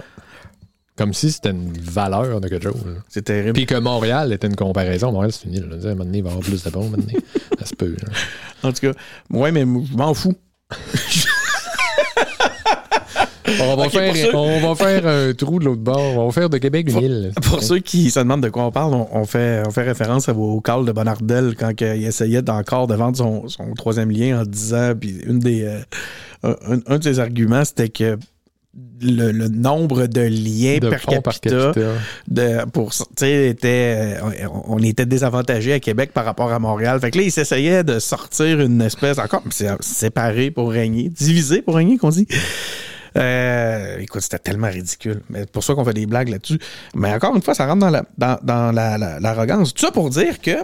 [0.95, 2.85] Comme si c'était une valeur de quelque chose.
[2.85, 2.91] là.
[3.09, 3.53] C'est terrible.
[3.53, 5.11] Puis que Montréal était une comparaison.
[5.11, 5.59] Montréal, c'est fini.
[5.59, 5.65] Là.
[5.71, 6.89] À un moment donné, il va y avoir plus de bons.
[6.89, 7.19] maintenant.
[7.59, 7.95] Ça se peut.
[7.99, 8.13] là.
[8.69, 8.91] En tout cas,
[9.31, 10.35] ouais, mais je m'en fous.
[13.59, 16.17] On va, Ok, faire, pour ceux- on va faire un trou de l'autre bord.
[16.17, 17.31] On va faire de Québec une île.
[17.43, 20.29] Pour ceux qui se demandent de quoi on parle, on, on fait, on fait référence
[20.29, 24.11] au, au Carl de Bonardel quand que il essayait encore de vendre son, son troisième
[24.11, 25.79] lien en disant, puis une des, euh,
[26.67, 28.17] un, un de ses arguments, c'était que
[29.01, 31.91] le, le nombre de liens de per fonds par capita, capita.
[32.27, 36.99] de, pour, était, euh, on on était désavantagé à Québec par rapport à Montréal.
[36.99, 41.61] Fait que là, il s'essayait de sortir une espèce encore, c'est séparé pour régner, divisé
[41.61, 42.27] pour régner, qu'on dit.
[43.15, 45.21] Euh, écoute, c'était tellement ridicule.
[45.29, 46.57] Mais c'est pour ça qu'on fait des blagues là-dessus.
[46.95, 49.73] Mais encore une fois, ça rentre dans la, dans, dans la, la- l'arrogance.
[49.75, 50.57] Tout ça pour dire que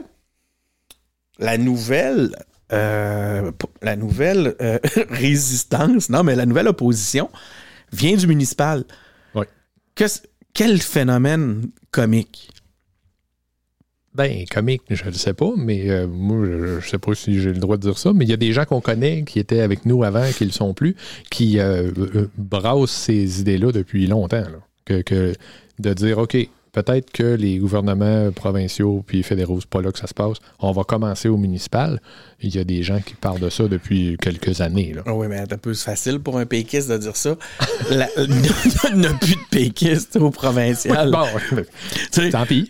[1.37, 2.31] la nouvelle,
[2.73, 3.51] euh,
[3.83, 4.79] la nouvelle euh,
[5.11, 7.29] résistance, non, mais la nouvelle opposition
[7.91, 8.83] vient du municipal.
[9.35, 9.45] Oui.
[10.53, 12.49] Quel phénomène comique?
[14.15, 17.53] Ben, comique, je ne sais pas, mais euh, moi, je, je sais pas si j'ai
[17.53, 19.61] le droit de dire ça, mais il y a des gens qu'on connaît qui étaient
[19.61, 20.95] avec nous avant, qui ne le sont plus,
[21.29, 24.37] qui euh, euh, brassent ces idées-là depuis longtemps.
[24.41, 24.59] là.
[24.85, 25.33] Que, que
[25.77, 26.35] de dire, OK,
[26.71, 30.37] peut-être que les gouvernements provinciaux puis fédéraux, c'est pas là que ça se passe.
[30.59, 32.01] On va commencer au municipal.
[32.41, 34.93] Il y a des gens qui parlent de ça depuis quelques années.
[34.95, 35.01] Là.
[35.05, 37.35] Ah oui, mais c'est un peu facile pour un péquiste de dire ça.
[37.91, 38.29] La- Il
[38.99, 41.11] n'y a plus de péquistes au provincial.
[41.11, 41.25] Bon,
[42.31, 42.69] tant pis.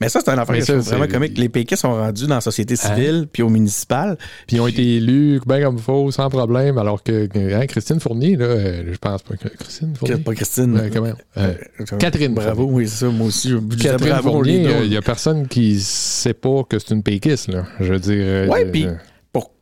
[0.00, 1.38] mais ça, c'est un affaire ça, vraiment comique.
[1.38, 4.16] Les péquistes sont rendus dans la société civile puis au municipal.
[4.46, 8.00] Puis ils ont été élus bien comme il faut, sans problème, alors que hein, Christine
[8.00, 10.16] Fournier, là, euh, je pense pas que Christine Fournier.
[10.16, 10.76] Pas Christine.
[10.78, 11.12] Euh, comment?
[11.36, 11.54] Euh,
[11.98, 12.72] Catherine Bravo, Fournier.
[12.74, 13.10] oui, c'est ça.
[13.10, 16.92] Moi aussi, je Catherine bravo, Fournier, il n'y a personne qui sait pas que c'est
[16.94, 17.64] une péquiste, là.
[17.80, 18.14] Je veux dire.
[18.18, 18.92] euh, Ouais, puis, euh,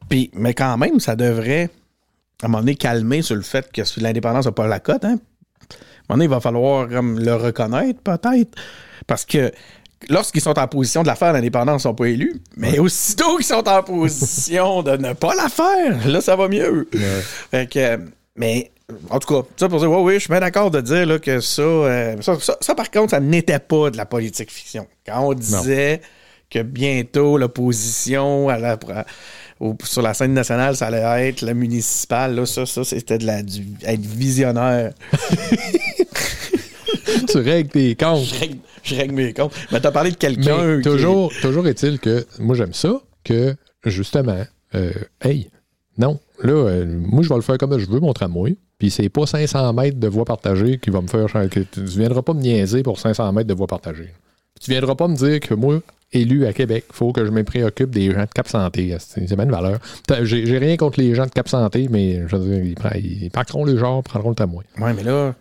[0.09, 1.71] puis- mais quand même, ça devrait,
[2.43, 5.05] à un moment donné, calmer sur le fait que l'indépendance n'a pas la cote.
[5.05, 5.19] Hein?
[5.19, 8.51] À un moment donné, il va falloir comme, le reconnaître, peut-être.
[9.07, 9.51] Parce que
[10.11, 12.35] lorsqu'ils sont en position de la faire, l'indépendance ne sont pas élus.
[12.57, 16.89] Mais aussitôt qu'ils sont en position de ne pas la faire, là, ça va mieux.
[17.51, 17.99] Fait que,
[18.37, 18.71] mais,
[19.09, 21.19] en tout cas, ça pour dire, oui, oui, je suis bien d'accord de dire là,
[21.19, 24.87] que ça, euh, ça, ça- ça, par contre, ça n'était pas de la politique fiction.
[25.07, 26.03] Quand on disait
[26.55, 28.79] que bientôt l'opposition à la-
[29.61, 33.27] au- sur la scène nationale, ça allait être la municipale, là, ça, ça c'était de
[33.27, 34.93] la, du, être visionnaire.
[37.29, 38.25] tu règles tes comptes.
[38.25, 39.55] Je règle, je règle mes comptes.
[39.73, 44.43] Mais t'as parlé de quelqu'un qui- toujours, toujours est-il que moi j'aime ça, que justement,
[44.75, 45.51] euh, hey,
[45.99, 49.09] non, là, euh, moi je vais le faire comme je veux, mon tramway, puis c'est
[49.09, 51.27] pas 500 mètres de voie partagée qui va me faire.
[51.51, 54.13] que tu ne viendras pas me niaiser pour 500 mètres de voie partagée.
[54.61, 55.81] Tu viendras pas me dire que moi,
[56.15, 58.97] élu à Québec, faut que je me préoccupe des gens de Cap Santé.
[59.01, 59.79] C'est bien une valeur.
[60.23, 63.65] J'ai rien contre les gens de Cap Santé, mais je veux dire, ils, ils parqueront
[63.65, 64.65] le genre, prendront le tramway.
[64.79, 65.35] Ouais, mais là,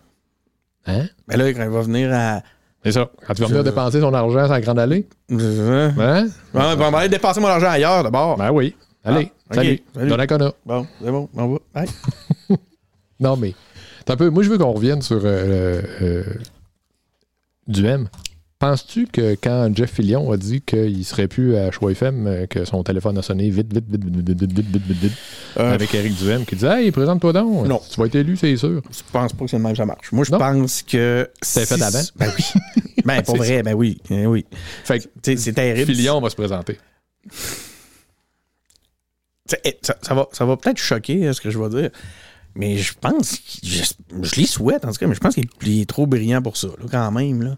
[0.86, 1.06] Hein?
[1.28, 2.42] mais là, quand il va venir à.
[2.84, 3.08] C'est ça.
[3.26, 5.36] Quand tu vas venir Je- dépenser ton argent sur la Grande Allée, hein?
[5.96, 8.36] Ouais, on va aller dépenser mon argent ailleurs d'abord.
[8.36, 8.76] Ben oui.
[9.02, 9.54] Allez, Ah, ok.
[9.54, 9.82] salut.
[9.94, 10.08] Salut.
[10.10, 10.52] Donnacona.
[10.66, 11.58] Bon, c'est bon, on va.
[11.74, 11.88] Bye.
[13.20, 13.54] Non, mais.
[14.08, 16.24] un peu, moi, je veux qu'on revienne sur euh, euh,
[17.68, 18.08] du M.
[18.64, 22.64] Penses-tu que quand Jeff Fillion a dit qu'il serait plus à Choix FM, euh, que
[22.64, 25.12] son téléphone a sonné vite, vite, vite, vite, vite, vite, vite, vite, vite, vite,
[25.58, 27.66] Euh, avec Eric Duhem qui dit Hey, présente-toi donc.
[27.66, 27.78] Non.
[27.90, 28.80] Tu vas être élu, c'est sûr.
[28.90, 30.10] Je pense pas que c'est le même que ça marche.
[30.12, 30.38] Moi, je Non?
[30.38, 31.28] pense que.
[31.42, 32.00] C'était fait d'avant?
[32.16, 32.44] Ben oui.
[33.04, 33.98] ben, pour vrai, ben oui.
[34.08, 34.46] Ben oui.
[34.84, 35.92] Fait que c'est terrible.
[35.94, 36.78] Fillion va se présenter.
[39.62, 41.90] Eh, Ça, ça va, ça va peut-être choquer, hein, ce que je vais dire.
[42.54, 43.36] Mais je pense.
[43.62, 43.82] Je,
[44.22, 46.56] je l'y souhaite, en tout cas, mais je pense qu'il il est trop brillant pour
[46.56, 47.42] ça, là, quand même.
[47.42, 47.56] Là.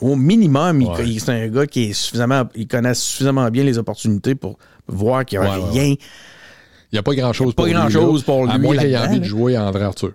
[0.00, 1.08] Au minimum, il- Ouais.
[1.08, 2.44] il- c'est un gars qui est suffisamment.
[2.54, 5.94] Il connaît suffisamment bien les opportunités pour voir qu'il n'y a Ouais, rien.
[5.94, 7.72] Il n'y a pas grand-chose pour lui.
[7.72, 7.88] là,
[8.24, 10.12] pour À lui moins qu'il ait envie de jouer à André Arthur.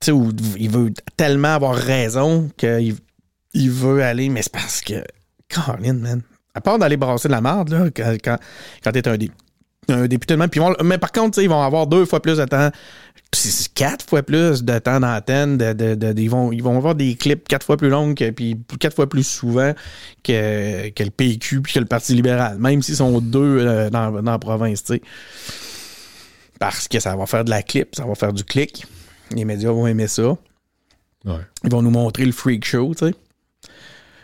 [0.00, 2.94] tu sais, où il veut tellement avoir raison qu'il
[3.54, 5.02] il veut aller, mais c'est parce que,
[5.48, 6.22] Caroline, man,
[6.54, 9.30] à part d'aller brasser de la merde, là, quand, quand, t'es un, dé-
[9.88, 12.20] un député de même, puis ils vont- mais par contre, ils vont avoir deux fois
[12.20, 12.70] plus de temps
[13.32, 15.58] c'est quatre fois plus de temps d'antenne.
[15.58, 18.30] De, de- de- ils, vont, ils vont avoir des clips quatre fois plus longs, que-
[18.30, 19.74] puis quatre fois plus souvent
[20.24, 24.10] que, que le PQ puis que le Parti libéral, même s'ils sont deux euh, dans,
[24.22, 25.02] dans la province, tu sais.
[26.58, 28.86] Parce que ça va faire de la clip, ça va faire du clic.
[29.34, 30.28] Les médias vont aimer ça.
[31.24, 31.40] Ouais.
[31.64, 33.14] Ils vont nous montrer le freak show, tu sais.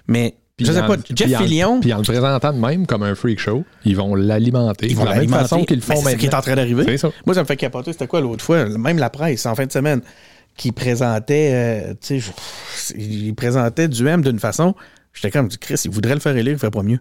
[0.07, 3.03] Mais, Puis je sais en- pas, Jeff Fillion, Puis en le présentant de même comme
[3.03, 4.87] un freak show, ils vont l'alimenter.
[4.89, 6.41] ils vont de la même façon qu'ils le Ben, font C'est ce qui est en
[6.43, 6.85] train d'arriver.
[7.27, 7.93] Moi, ça me fait capoter.
[7.93, 8.67] C'était quoi l'autre fois?
[8.69, 10.03] Même la presse, en fin de semaine,
[10.57, 12.33] qui présentait, euh, tu sais,
[12.91, 14.75] je- il présentait du M d'une façon.
[15.15, 17.01] J'étais comme, Chris, il voudrait le faire élire, il fait pas mieux.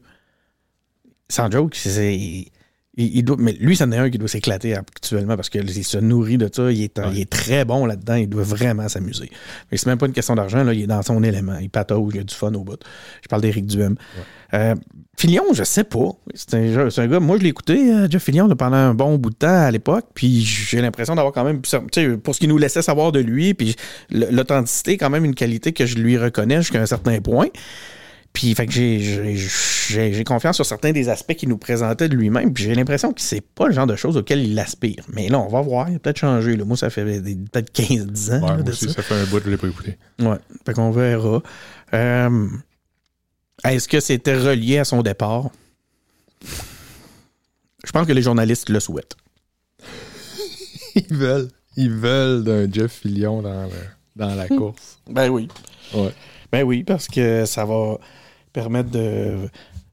[1.29, 2.45] Sans joke, c'est-
[2.97, 5.97] il, il doit, mais lui, c'en est un qui doit s'éclater actuellement parce qu'il se
[5.97, 6.71] nourrit de ça.
[6.71, 8.15] Il est, il est très bon là-dedans.
[8.15, 9.29] Il doit vraiment s'amuser.
[9.71, 10.63] Mais c'est même pas une question d'argent.
[10.63, 11.57] Là, il est dans son élément.
[11.61, 12.79] Il patauge, il a du fun au bout.
[13.21, 13.95] Je parle d'Éric Duhem.
[14.53, 14.75] Euh,
[15.17, 16.09] Filion, je sais pas.
[16.33, 19.29] C'est un, gars, moi je l'ai écouté, euh, Jeff Filion, là, pendant un bon bout
[19.29, 22.81] de temps à l'époque, puis j'ai l'impression d'avoir quand même, pour ce qu'il nous laissait
[22.81, 23.75] savoir de lui, puis
[24.09, 27.47] l'authenticité, quand même une qualité que je lui reconnais jusqu'à un certain point.
[28.33, 32.07] Puis, fait que j'ai- j'ai j'ai- j'ai confiance sur certains des aspects qu'il nous présentait
[32.07, 35.03] de lui-même, puis j'ai l'impression que c'est pas le genre de choses auxquelles il aspire.
[35.11, 36.55] Mais là, on va voir, il a peut-être changé.
[36.55, 36.63] Là.
[36.63, 38.93] Moi, ça fait des- peut-être 15-10 ans Ouais, là, moi de aussi, ça.
[38.93, 39.97] ça fait un bout que je l'ai pas écouté.
[40.19, 41.41] Ouais, fait qu'on verra.
[41.93, 42.47] Euh,
[43.65, 45.49] Est-ce que c'était relié à son départ?
[47.83, 49.15] Je pense que les journalistes le souhaitent.
[50.95, 51.49] Ils veulent.
[51.75, 53.71] Ils veulent d'un Jeff Fillion dans, le-
[54.15, 54.99] dans la course.
[55.09, 55.47] Ben oui.
[55.93, 56.13] Ouais.
[56.51, 57.97] Ben oui, parce que ça va
[58.53, 59.33] permettre de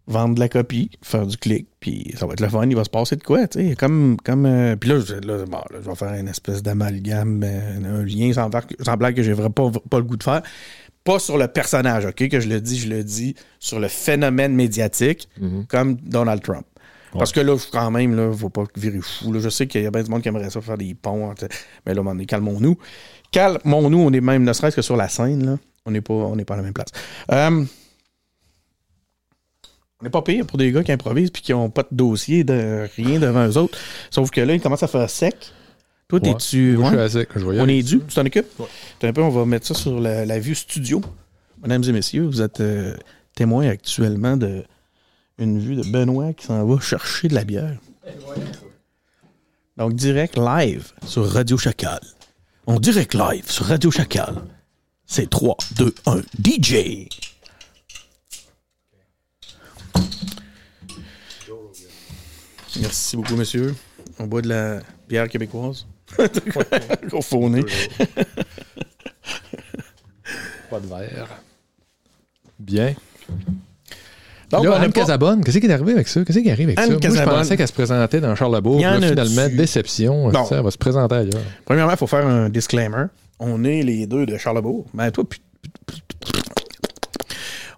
[0.07, 2.83] vendre de la copie, faire du clic, puis ça va être le fun, il va
[2.85, 5.79] se passer de quoi, tu sais, comme, comme euh, puis là, je, là, bon, là,
[5.83, 9.35] je vais faire une espèce d'amalgame, euh, un lien sans, blague- sans blague que j'ai
[9.35, 10.41] vraiment pas, pas le goût de faire,
[11.05, 14.55] pas sur le personnage, ok, que je le dis, je le dis, sur le phénomène
[14.55, 15.29] médiatique,
[15.69, 16.65] comme Donald Trump.
[17.19, 19.33] Parce que là, quand même, là, faut pas virer fou.
[19.33, 19.41] là.
[19.41, 21.31] Je sais qu'il y a bien du monde qui aimerait ça faire des ponts.
[21.31, 21.49] entre-
[21.87, 22.77] Mais là, on est calmons-nous.
[23.31, 25.57] Calmons-nous, on est même, ne serait-ce que sur la scène, là.
[25.89, 26.89] On n'est pas, on pas à la même place.
[27.33, 27.65] Euh,
[30.01, 32.45] on n'est pas pire pour des gars qui improvisent puis qui n'ont pas de dossier,
[32.45, 33.79] de rien devant eux autres.
[34.11, 35.35] Sauf que là, il commence à faire sec.
[36.09, 36.33] Toi, Ouais.
[36.33, 36.77] t'es-tu.
[36.77, 36.85] Ouais?
[36.85, 37.29] je suis assez.
[37.35, 38.01] Je vais y On est dû?
[38.07, 38.47] Tu t'en occupes?
[39.03, 41.01] Un peu, on va mettre ça sur la, la vue studio.
[41.63, 42.95] Mesdames et messieurs, vous êtes euh,
[43.35, 44.63] témoins actuellement de
[45.39, 47.79] une vue de Benoît qui s'en va chercher de la bière.
[49.77, 52.01] Donc, direct live sur Radio Chacal.
[52.67, 54.35] On direct live sur Radio Chacal.
[55.09, 57.09] C'est 3, 2, 1, DJ.
[62.81, 63.75] Merci beaucoup, monsieur.
[64.19, 65.87] On boit de la bière québécoise.
[67.23, 67.63] Faux nez.
[70.71, 71.29] Pas de verre.
[72.59, 72.95] Bien.
[74.51, 76.23] Donc, là, Anne pas- Casabonne, qu'est-ce qui est arrivé avec ça?
[76.25, 76.91] Qu'est-ce qui arrive avec Anne ça?
[76.93, 77.35] Moi, je Casabonne.
[77.37, 78.81] pensais qu'elle se présentait dans Charlebourg.
[78.81, 79.57] Là, finalement, dessus.
[79.57, 80.31] déception.
[80.31, 80.45] Non.
[80.47, 81.43] Ça, elle va se présenter ailleurs.
[81.65, 83.05] Premièrement, il faut faire un disclaimer.
[83.41, 84.87] On est les deux de Charlebourg.
[84.95, 85.41] Ben, toi, puis-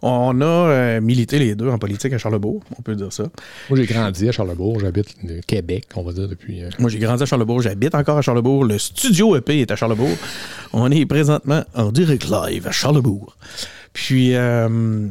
[0.02, 3.24] on a euh, milité les deux en politique à Charlebourg, on peut dire ça.
[3.68, 4.80] Moi, j'ai grandi à Charlebourg.
[4.80, 6.62] J'habite le Québec, on va dire, depuis.
[6.64, 8.64] euh, Moi, j'ai grandi à Charlebourg, j'habite encore à Charlebourg.
[8.64, 10.16] Le studio EP est à Charlebourg.
[10.72, 13.36] On est présentement en direct live à Charlebourg.
[13.92, 15.06] Puis, euh,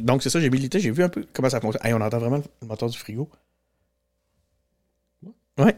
[0.00, 1.86] donc, c'est ça, j'ai milité, j'ai vu un peu comment ça fonctionne.
[1.86, 3.28] Hey, on entend vraiment le moteur du frigo.
[5.58, 5.76] Ouais.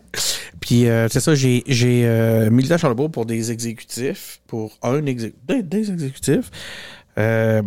[0.72, 5.02] Puis, euh, c'est ça, j'ai, j'ai euh, milité à Charlebourg pour des exécutifs, pour un
[5.02, 6.50] exé- des, exécutifs.
[7.18, 7.61] Euh,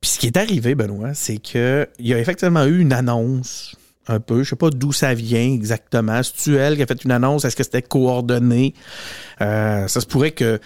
[0.00, 3.76] puis, ce qui est arrivé, Benoît, c'est qu'il y a effectivement eu une annonce
[4.08, 4.42] un peu.
[4.42, 6.20] Je sais pas d'où ça vient exactement.
[6.24, 7.44] C'est-tu elle qui a fait une annonce?
[7.44, 8.74] Est-ce que c'était coordonné?
[9.40, 10.58] Euh, ça se pourrait que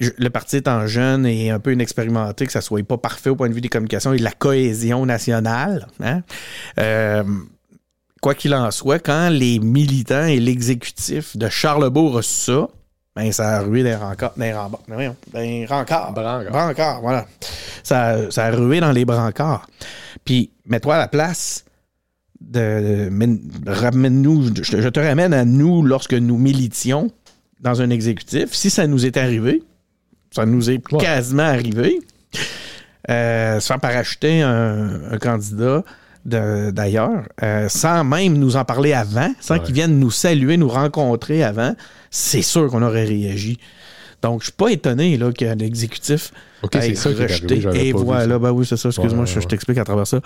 [0.00, 3.48] le parti étant jeune et un peu inexpérimenté, que ça soit pas parfait au point
[3.48, 5.86] de vue des communications et de la cohésion nationale.
[6.02, 6.22] Hein?
[8.20, 12.68] Quoi qu'il en soit, quand les militants et l'exécutif de Charlebourg ont su ça,
[13.14, 14.32] ben ça a rué des rencarts.
[14.36, 14.52] Des
[16.44, 17.00] des rencarts.
[17.00, 17.26] Voilà.
[17.82, 19.68] Ça, ça a rué dans les brancards.
[20.24, 21.64] Puis, mets-toi à la place
[22.40, 23.08] de.
[23.10, 27.10] mène- Ramène-nous, je, te- je te ramène à nous lorsque nous militions
[27.60, 28.52] dans un exécutif.
[28.52, 29.62] Si ça nous est arrivé,
[30.32, 31.00] ça nous est Ouais.
[31.00, 31.98] quasiment arrivé,
[33.10, 35.82] euh, se faire parachuter un, un candidat
[36.28, 39.62] d'ailleurs, euh, sans même nous en parler avant, sans Ouais.
[39.62, 41.74] qu'ils viennent nous saluer, nous rencontrer avant,
[42.10, 43.58] c'est sûr qu'on aurait réagi.
[44.22, 46.32] Donc, je suis pas étonné là, qu'un exécutif
[46.72, 47.64] ait ça rejeté.
[47.66, 48.88] arrivé, Et voilà, ben oui, c'est ça.
[48.88, 50.20] Excuse-moi, Ouais, je, t'explique à travers ça.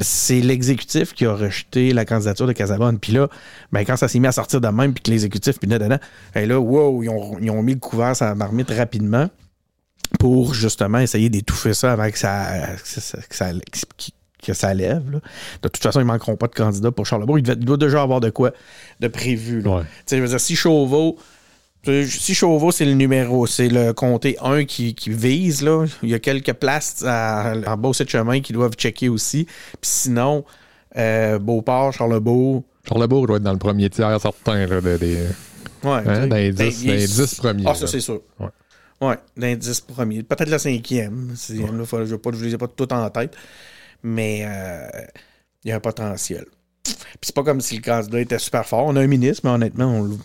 [0.00, 2.98] C'est l'exécutif qui a rejeté la candidature de Casabonne.
[2.98, 3.28] Puis là,
[3.70, 5.98] ben, quand ça s'est mis à sortir de même, puis que l'exécutif, puis dedans,
[6.34, 9.28] et là, wow, ils ont, ils ont mis le couvert sur la marmite rapidement
[10.18, 12.46] pour justement essayer d'étouffer ça avant que ça,
[12.82, 13.50] que ça, que ça,
[14.42, 15.10] que ça lève.
[15.10, 15.20] là.
[15.62, 17.38] De toute façon, ils manqueront pas de candidats pour Charlebourg.
[17.38, 18.52] Il, devait- il doit déjà avoir de quoi
[19.00, 19.60] de prévu.
[19.62, 19.76] là.
[19.78, 19.82] Ouais.
[20.10, 21.16] Je veux dire, si Chauveau
[21.84, 25.86] Si Chauveau, c'est le numéro, c'est le comté 1 qui, qui vise, là.
[26.02, 29.44] Il y a quelques places à- en bas de chemin qui doivent checker aussi.
[29.44, 30.44] Puis sinon,
[30.96, 32.64] euh, Beauport, Charlebourg.
[32.86, 35.16] Charlebourg doit être dans le premier tiers certain là, de- des,
[35.84, 37.64] Ouais, hein, dans les Ben, 10, il- dans les 10 premiers.
[37.66, 38.20] Ah, ça, c'est sûr.
[38.40, 38.48] Ouais.
[39.00, 40.22] Ouais, l'indice premier.
[40.24, 41.30] Peut-être le cinquième.
[41.36, 43.32] Sixième, là, faut- je ne les ai pas tout en tête.
[44.02, 44.88] Mais euh,
[45.64, 46.44] il y a un potentiel.
[46.84, 48.86] Puis c'est pas comme si le candidat était super fort.
[48.86, 50.16] On a un ministre, mais honnêtement, on le,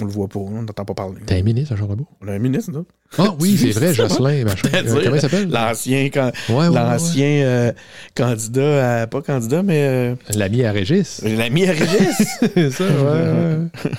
[0.00, 0.38] on le voit pas.
[0.38, 1.20] On n'entend pas parler.
[1.26, 2.06] T'es un ministre à Charlebourg?
[2.22, 2.80] On a un ministre, là.
[3.18, 4.68] Ah oui, c'est vrai, Jocelyn, machin.
[4.74, 5.48] Euh, comment il s'appelle?
[5.50, 7.72] L'ancien, can- Ouais, ouais, ouais, l'ancien euh,
[8.14, 10.14] candidat, à, pas candidat, mais euh.
[10.34, 11.20] L'ami à Régis.
[11.24, 12.16] l'ami à Régis.
[12.54, 13.66] C'est ça, ouais, ouais.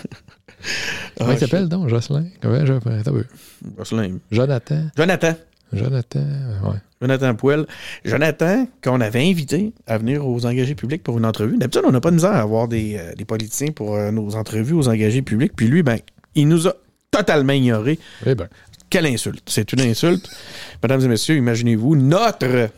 [1.18, 2.26] Comment Ah, il s'appelle donc, Jocelyn?
[2.42, 2.74] Comment je...
[2.74, 3.14] Attends.
[3.78, 4.18] Jocelyn.
[4.32, 4.84] Jonathan.
[4.96, 5.34] Jonathan.
[5.74, 6.20] Jonathan,
[6.66, 6.78] ouais.
[7.02, 7.66] Jonathan Poel.
[8.04, 11.58] Jonathan, qu'on avait invité à venir aux engagés publics pour une entrevue.
[11.58, 14.36] D'habitude, on n'a pas de misère à avoir des, euh, des politiciens pour euh, nos
[14.36, 15.54] entrevues aux engagés publics.
[15.56, 15.98] Puis lui, ben,
[16.36, 16.74] il nous a
[17.12, 18.00] totalement ignorés.
[18.26, 18.48] Eh ben,
[18.90, 19.44] Quelle insulte.
[19.50, 20.30] C'est une insulte.
[20.84, 22.70] Mesdames et messieurs, imaginez-vous, notre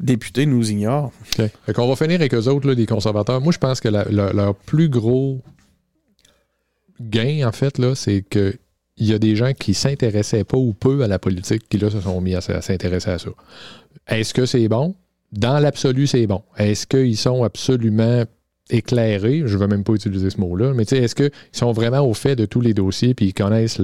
[0.00, 1.12] député nous ignore.
[1.38, 1.44] OK.
[1.66, 3.40] Fait qu'on va finir avec eux autres, là, les conservateurs.
[3.40, 5.42] Moi, je pense que la- la- leur plus gros
[7.00, 8.54] gain, en fait, là, c'est que
[8.96, 11.90] il y a des gens qui s'intéressaient pas ou peu à la politique qui, là,
[11.90, 13.30] se sont mis à, s'intéresser à ça.
[14.08, 14.94] Est-ce que c'est bon?
[15.32, 16.42] Dans l'absolu, c'est bon.
[16.58, 18.24] Est-ce qu'ils sont absolument
[18.70, 19.42] éclairés?
[19.46, 22.36] Je ne vais même pas utiliser ce mot-là, mais est-ce qu'ils sont vraiment au fait
[22.36, 23.80] de tous les dossiers puis ils connaissent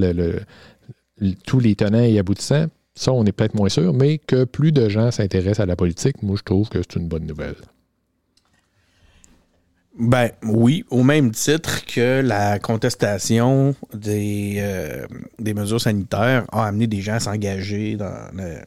[1.47, 2.67] tous les tenants et aboutissants?
[2.93, 6.21] Ça, on est peut-être moins sûr, mais que plus de gens s'intéressent à la politique,
[6.21, 7.55] moi, je trouve que c'est une bonne nouvelle.
[9.99, 15.05] Ben oui, au même titre que la contestation des, euh,
[15.39, 18.61] des mesures sanitaires a amené des gens à s'engager dans, le-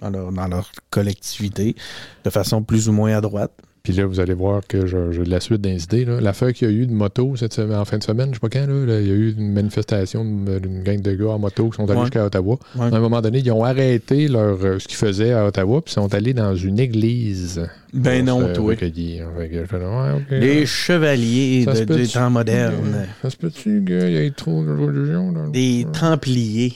[0.00, 1.76] dans, leur, dans leur collectivité
[2.24, 3.52] de façon plus ou moins à droite.
[3.82, 6.04] Puis là, vous allez voir que j'ai de la suite des idées.
[6.04, 6.20] Là.
[6.20, 8.38] L'affaire qu'il y a eu de moto cette semaine, en fin de semaine, je sais
[8.40, 11.38] pas quand, là, là, il y a eu une manifestation d'une gang de gars en
[11.40, 12.04] moto qui sont allés Ouais.
[12.06, 12.58] jusqu'à Ottawa.
[12.76, 12.82] Ouais.
[12.92, 15.92] À un moment donné, ils ont arrêté leur, euh, ce qu'ils faisaient à Ottawa, puis
[15.92, 17.66] sont allés dans une église.
[17.92, 18.70] Ben non, toi.
[18.70, 19.26] recueillir.
[19.36, 20.30] Fait que je fais, ouais, ok.
[20.30, 23.06] Les chevaliers de- des temps modernes.
[23.20, 25.48] Ça se peut-tu qu'il y ait trop de religion?
[25.50, 26.72] Des templiers.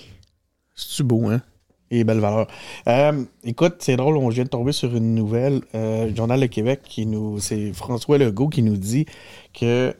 [0.75, 1.40] C'est-tu beau, hein?
[1.90, 2.49] Et belle valeur.
[2.88, 5.61] Euh, écoute, c'est drôle, on vient de tomber sur une nouvelle.
[5.75, 7.38] Euh, Journal Le Québec qui nous.
[7.38, 9.07] C'est François Legault qui nous dit
[9.59, 9.94] que.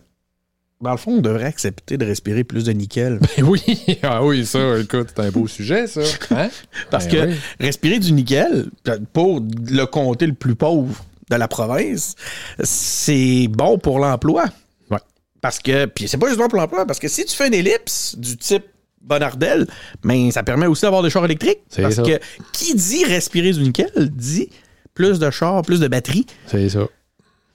[0.83, 3.19] Dans le fond, on devrait accepter de respirer plus de nickel.
[3.39, 3.63] Ben oui,
[4.03, 6.03] ah oui, ça, écoute, c'est un beau sujet, ça.
[6.33, 6.51] Hein?
[6.91, 7.37] Parce Ben que oui.
[7.61, 8.69] respirer du nickel,
[9.15, 12.15] pour le comté le plus pauvre de la province,
[12.63, 14.45] c'est bon pour l'emploi.
[14.91, 14.99] Ouais.
[15.41, 17.55] Parce que, puis c'est pas juste bon pour l'emploi, parce que si tu fais une
[17.55, 18.65] ellipse du type
[19.07, 19.67] Bonardel,
[20.05, 21.61] ben, ça permet aussi d'avoir des chars électriques.
[21.69, 22.03] C'est Parce ça.
[22.03, 22.19] que
[22.53, 24.51] qui dit respirer du nickel dit
[24.95, 26.27] plus de chars, plus de batteries.
[26.47, 26.87] C'est ça.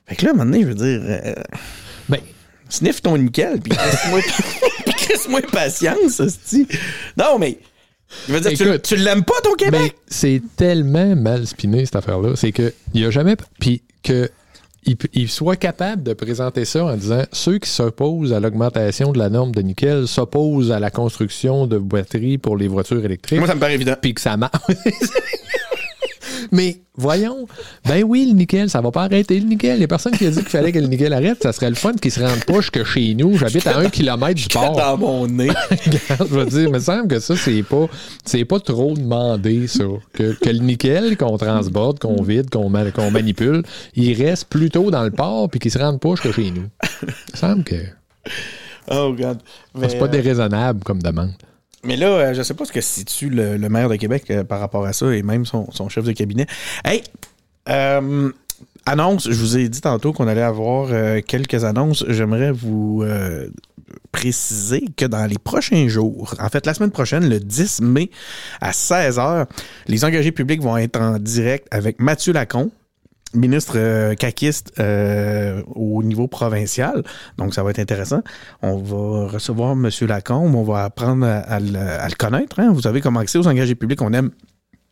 [0.08, 1.34] Fait que là, maintenant, je veux dire, euh,
[2.10, 2.20] Ben,
[2.70, 3.74] sniff ton nickel, puis
[4.96, 6.68] crisse-moi patience, hostie.
[7.18, 7.58] Non, mais,
[8.28, 9.82] je veux dire, tu, Écoute, tu l'aimes pas, ton Québec?
[9.82, 12.36] Mais c'est tellement mal spiné, cette affaire-là.
[12.36, 13.36] C'est que il y a jamais.
[13.60, 14.30] Puis que.
[14.84, 19.20] Il, il soit capable de présenter ça en disant ceux qui s'opposent à l'augmentation de
[19.20, 23.39] la norme de nickel s'opposent à la construction de batteries pour les voitures électriques.
[23.39, 23.96] Moi, ça me paraît évident.
[24.02, 24.54] Puis que ça marche.
[26.51, 27.47] Mais voyons,
[27.86, 29.77] ben oui, le nickel, ça va pas arrêter le nickel.
[29.77, 31.41] Il y a personne qui a dit qu'il fallait que le nickel arrête.
[31.43, 33.38] Ça serait le fun qu'il se rende pas jusque chez nous.
[33.38, 34.75] J'habite à un kilomètre du port.
[34.75, 35.49] dans mon nez.
[35.69, 37.88] Regarde, je veux dire, il me semble que ça, c'est pas,
[38.25, 39.84] c'est pas trop demandé, ça.
[40.13, 43.63] Que, que le nickel qu'on transborde, qu'on vide, qu'on, ma- qu'on manipule,
[43.95, 46.67] il reste plutôt dans le port puis qu'il se rende pas jusque chez nous.
[47.04, 47.75] Il me semble que
[48.89, 49.38] Oh, God.
[49.88, 51.32] C'est pas euh, déraisonnable comme demande.
[51.84, 54.60] Mais là, euh, je sais pas ce que situe le, maire de Québec euh, par
[54.60, 56.46] rapport à ça et même son, chef de cabinet.
[56.86, 57.04] Hey,
[57.70, 58.32] euh,
[58.86, 60.89] annonce, je vous ai dit tantôt qu'on allait avoir
[61.24, 62.06] quelques annonces.
[62.08, 63.04] J'aimerais vous
[64.12, 68.12] préciser que dans les prochains jours, en fait la semaine prochaine, le 10 mai
[68.60, 69.48] à 16h,
[69.88, 72.70] les engagés publics vont être en direct avec Mathieu Lacombe,
[73.34, 77.04] ministre euh, caquiste euh, au niveau provincial.
[77.38, 78.22] Donc, ça va être intéressant.
[78.62, 79.89] On va recevoir M.
[80.08, 80.56] Lacombe.
[80.56, 82.60] On va apprendre à, le, connaître.
[82.60, 82.72] hein.
[82.74, 84.32] Vous savez, comme accès aux engagés publics, on aime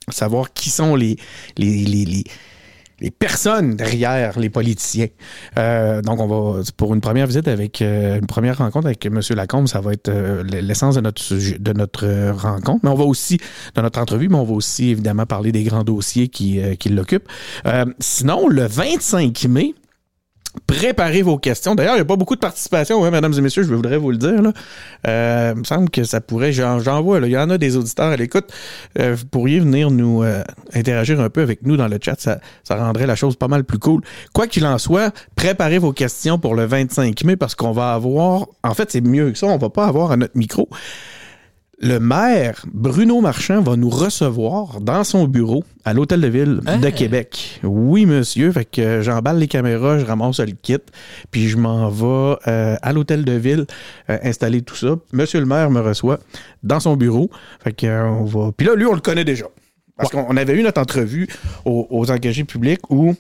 [0.10, 1.18] savoir qui sont les,
[1.58, 2.24] les, les,
[3.02, 5.08] les personnes derrière les politiciens.
[5.58, 9.20] Euh, donc, on va, pour une première visite avec, euh, une première rencontre avec M.
[9.32, 12.80] Lacombe, ça va être euh, l'essence de notre, de notre euh, rencontre.
[12.84, 13.38] Mais on va aussi,
[13.76, 16.90] de notre entrevue, mais on va aussi évidemment parler des grands dossiers qui, euh, qui
[16.90, 17.30] l'occupent.
[18.00, 19.74] Sinon, le 25 mai,
[20.66, 21.76] Préparez vos questions.
[21.76, 24.18] D'ailleurs, il n'y a pas beaucoup de participation, mesdames et messieurs, je voudrais vous le
[24.18, 24.52] dire.
[25.08, 28.08] Euh, il me semble que ça pourrait, j'en, vois, il y en a des auditeurs
[28.08, 28.46] à l'écoute.
[28.98, 30.44] Euh, vous pourriez venir nous euh,
[30.74, 33.64] interagir un peu avec nous dans le chat, ça, ça rendrait la chose pas mal
[33.64, 34.02] plus cool.
[34.34, 38.48] Quoi qu'il en soit, préparez vos questions pour le 25 mai parce qu'on va avoir,
[38.64, 40.68] en fait c'est mieux que ça, on va pas avoir à notre micro
[41.82, 46.88] le maire Bruno Marchand va nous recevoir dans son bureau à l'hôtel de ville de
[46.88, 46.92] Ah.
[46.92, 47.60] Québec.
[47.64, 48.52] Oui, monsieur.
[48.52, 50.78] Fait que j'emballe les caméras, je ramasse le kit,
[51.32, 53.66] puis je m'en vais euh, à l'hôtel de ville
[54.10, 54.98] euh, installer tout ça.
[55.14, 56.20] Monsieur le maire me reçoit
[56.64, 57.30] dans son bureau.
[57.64, 58.52] Fait que euh, on va.
[58.56, 59.46] Puis là, lui, on le connaît déjà.
[59.98, 61.28] Parce qu'on on avait eu notre entrevue
[61.66, 63.16] aux, aux engagés publics où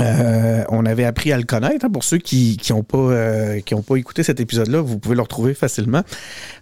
[0.00, 1.84] euh, on avait appris à le connaître.
[1.84, 5.14] hein, pour ceux qui qui ont pas euh, ont pas écouté cet épisode-là, vous pouvez
[5.14, 6.02] le retrouver facilement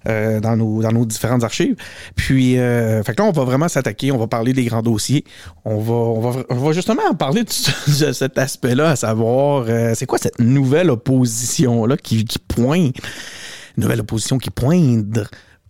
[0.09, 1.77] euh, dans nos dans nos différentes archives.
[2.15, 4.13] Puis, fait là, on va vraiment s'attaquer.
[4.13, 5.25] On va parler des grands dossiers.
[5.65, 8.97] On va on va on va justement en parler de, ce- de cet aspect-là, à
[8.97, 12.95] savoir c'est quoi cette nouvelle opposition là qui qui pointe,
[13.77, 15.19] nouvelle opposition qui pointe,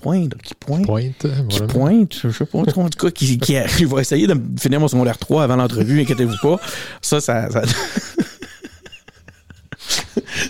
[0.02, 1.26] pointe, qui pointe Pointe.
[1.48, 1.72] qui voilà.
[1.72, 4.88] pointe, je sais pas, en tout cas, qui, qui il va essayer de finir mon
[4.88, 6.60] secondaire 3 avant l'entrevue, inquiétez-vous pas.
[7.00, 7.62] Ça, ça, ça,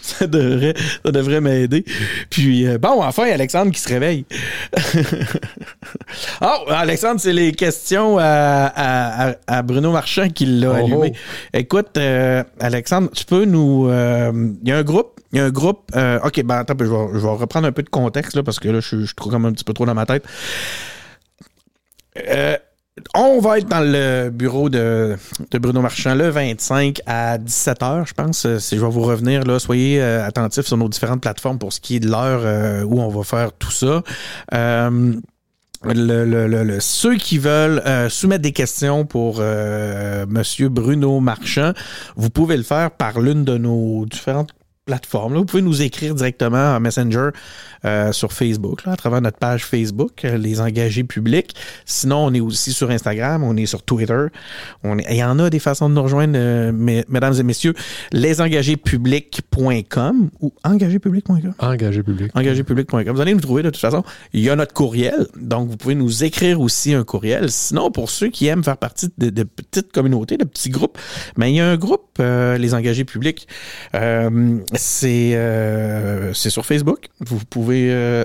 [0.02, 0.74] ça devrait,
[1.04, 1.84] ça devrait m'aider.
[2.30, 4.24] Puis, euh, bon, enfin, Alexandre qui se réveille.
[6.42, 11.12] oh, Alexandre, c'est les questions à, à- Bruno Marchand qui l'a Oh, allumé.
[11.14, 11.18] oh.
[11.54, 13.88] Écoute, euh, Alexandre, tu peux nous...
[13.88, 14.32] euh,
[14.62, 15.90] Il y a un groupe, il y a un groupe...
[15.96, 18.80] euh, OK, ben attends, je vais, reprendre un peu de contexte, là, parce que là,
[18.80, 20.24] je, suis- je trouve comme un petit peu trop dans ma tête.
[22.28, 22.56] Euh,
[23.14, 25.16] on va être dans le bureau de,
[25.50, 28.44] de Bruno Marchand le 25 à 17h, je pense.
[28.44, 31.80] Euh, Si je vais vous revenir, là, soyez attentifs sur nos différentes plateformes pour ce
[31.80, 34.02] qui est de l'heure où on va faire tout ça.
[36.80, 41.72] Ceux qui veulent soumettre des questions pour euh, Monsieur Bruno Marchand,
[42.16, 44.50] vous pouvez le faire par l'une de nos différentes
[44.92, 45.32] plateformes.
[45.34, 45.38] là.
[45.40, 47.30] Vous pouvez nous écrire directement en Messenger
[47.86, 51.54] euh, sur Facebook, là, à travers notre page Facebook, euh, les engagés publics.
[51.86, 54.26] Sinon, on est aussi sur Instagram, on est sur Twitter.
[54.84, 57.42] On est- Il y en a des façons de nous rejoindre, euh, mes- mesdames et
[57.42, 57.74] messieurs.
[58.12, 62.30] Lesengagéspublics.com ou engagéspublics.com Engagé public.
[62.34, 63.14] engagépublic.com.
[63.14, 64.02] Vous allez nous trouver de toute façon.
[64.32, 67.50] Il y a notre courriel, donc vous pouvez nous écrire aussi un courriel.
[67.50, 70.98] Sinon, pour ceux qui aiment faire partie de, de petites communautés, de petits groupes,
[71.36, 73.46] mais il y a un groupe, les engagés publics.
[75.04, 77.08] Euh, c'est sur Facebook.
[77.20, 78.24] Vous pouvez euh,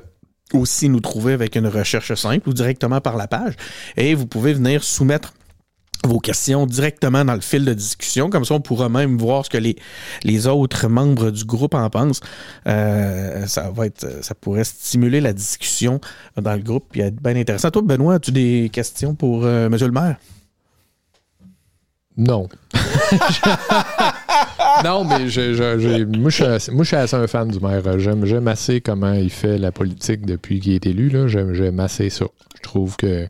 [0.54, 3.54] aussi nous trouver avec une recherche simple ou directement par la page.
[3.96, 5.34] Et vous pouvez venir soumettre
[6.06, 8.30] vos questions directement dans le fil de discussion.
[8.30, 12.22] Comme ça, on pourra même voir ce que les, autres membres du groupe en pensent.
[12.68, 13.72] Euh, ça
[14.40, 16.00] pourrait stimuler la discussion
[16.40, 17.72] dans le groupe et être bien intéressant.
[17.72, 20.18] Toi, Benoît, as-tu des questions pour Monsieur le maire?
[22.18, 22.48] Non.
[24.84, 28.00] non, mais je, je- je- moi, je suis assez, un fan du maire.
[28.00, 31.10] J'aime, j'aime assez comment il fait la politique depuis qu'il est élu.
[31.10, 31.28] Là.
[31.28, 32.26] J'aime, j'aime assez ça.
[32.58, 33.28] Je trouve que.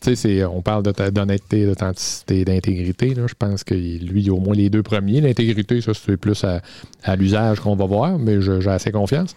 [0.00, 3.14] Tu sais, on parle d'honnêteté, d'authenticité, d'intégrité.
[3.14, 3.22] là.
[3.26, 5.20] Je pense que lui, au moins les deux premiers.
[5.20, 6.60] L'intégrité, ça, c'est plus à,
[7.02, 9.34] à l'usage qu'on va voir, mais j'ai assez confiance.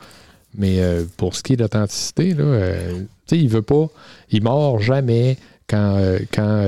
[0.58, 3.88] Mais euh, pour ce qui est d'authenticité, là, euh, tu sais, il veut pas.
[4.32, 5.38] Il mord jamais
[5.68, 6.60] quand, euh, quand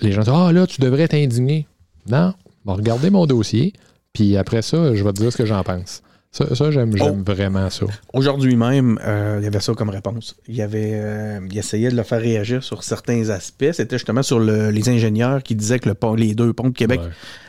[0.00, 1.66] les gens disent Ah là, tu devrais t'indigner.
[2.08, 2.34] Non,
[2.64, 3.72] va regarder mon dossier,
[4.12, 6.02] puis après ça, je vais te dire ce que j'en pense.
[6.30, 7.86] Ça, ça, j'aime, j'aime vraiment ça.
[8.12, 10.36] Aujourd'hui même, euh, il y avait ça comme réponse.
[10.46, 13.70] Il y avait, euh, il essayait de le faire réagir sur certains aspects.
[13.72, 16.74] C'était justement sur le- les ingénieurs qui disaient que le pont, les deux ponts de
[16.76, 17.08] Québec Ouais.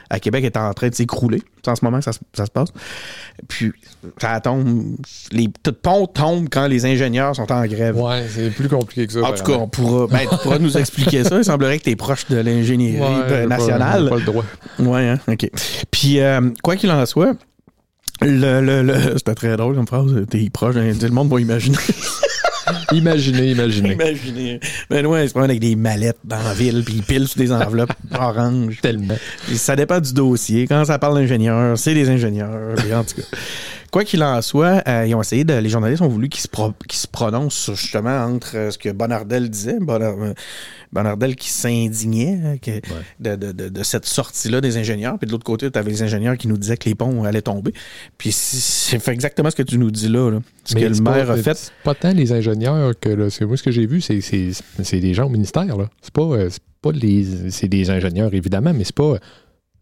[0.09, 1.43] à Québec étaient en train de s'écrouler.
[1.63, 2.69] C'est en ce moment que ça, se- ça se passe.
[3.49, 3.73] Puis
[4.19, 4.95] ça tombe,
[5.33, 7.99] les tout ponts tombent quand les ingénieurs sont en grève.
[7.99, 9.23] Ouais, c'est plus compliqué que ça.
[9.23, 11.37] En tout cas, on pourra, ben, tu pourras nous expliquer ça.
[11.37, 14.07] Il semblerait que tu es proche de l'ingénierie nationale.
[14.09, 14.45] Pas, le droit.
[14.79, 15.19] Ouais, hein?
[15.27, 15.49] OK.
[15.91, 17.33] Puis, euh, quoi qu'il en soit,
[18.21, 20.11] le, le, le- c'était très drôle comme phrase.
[20.29, 21.77] T'es proche, hein, le monde va imaginer.
[22.91, 23.93] Imaginez, imaginez.
[23.93, 24.59] imaginer.
[24.89, 27.39] Ben ouais, il se promène avec des mallettes dans la ville, puis il pile sur
[27.39, 28.77] des enveloppes oranges.
[28.81, 29.15] Tellement.
[29.55, 30.67] Ça dépend du dossier.
[30.67, 32.75] Quand ça parle d'ingénieurs, c'est des ingénieurs.
[32.77, 33.37] Puis en tout cas.
[33.91, 36.47] Quoi qu'il en soit, euh, ils ont essayé de, les journalistes ont voulu qu'ils se,
[36.47, 40.33] pro- se prononcent justement entre euh, ce que Bonardel disait, euh,
[40.93, 42.81] Bonardel qui s'indignait que-
[43.19, 46.03] de, de- de- de cette sortie-là des ingénieurs, puis de l'autre côté, tu avais les
[46.03, 47.73] ingénieurs qui nous disaient que les ponts allaient tomber.
[48.17, 50.29] Puis c'est- exactement ce que tu nous dis là.
[50.31, 50.39] là.
[50.65, 51.71] Ce que Mais le c'est maire pas, a fait.
[51.83, 54.19] Pas tant les ingénieurs que là, moi ce que j'ai vu, c'est,
[54.99, 55.77] des gens au ministère.
[55.77, 55.89] Là.
[56.01, 57.25] C'est pas, c'est pas les.
[57.49, 59.15] C'est des ingénieurs, évidemment, mais c'est pas.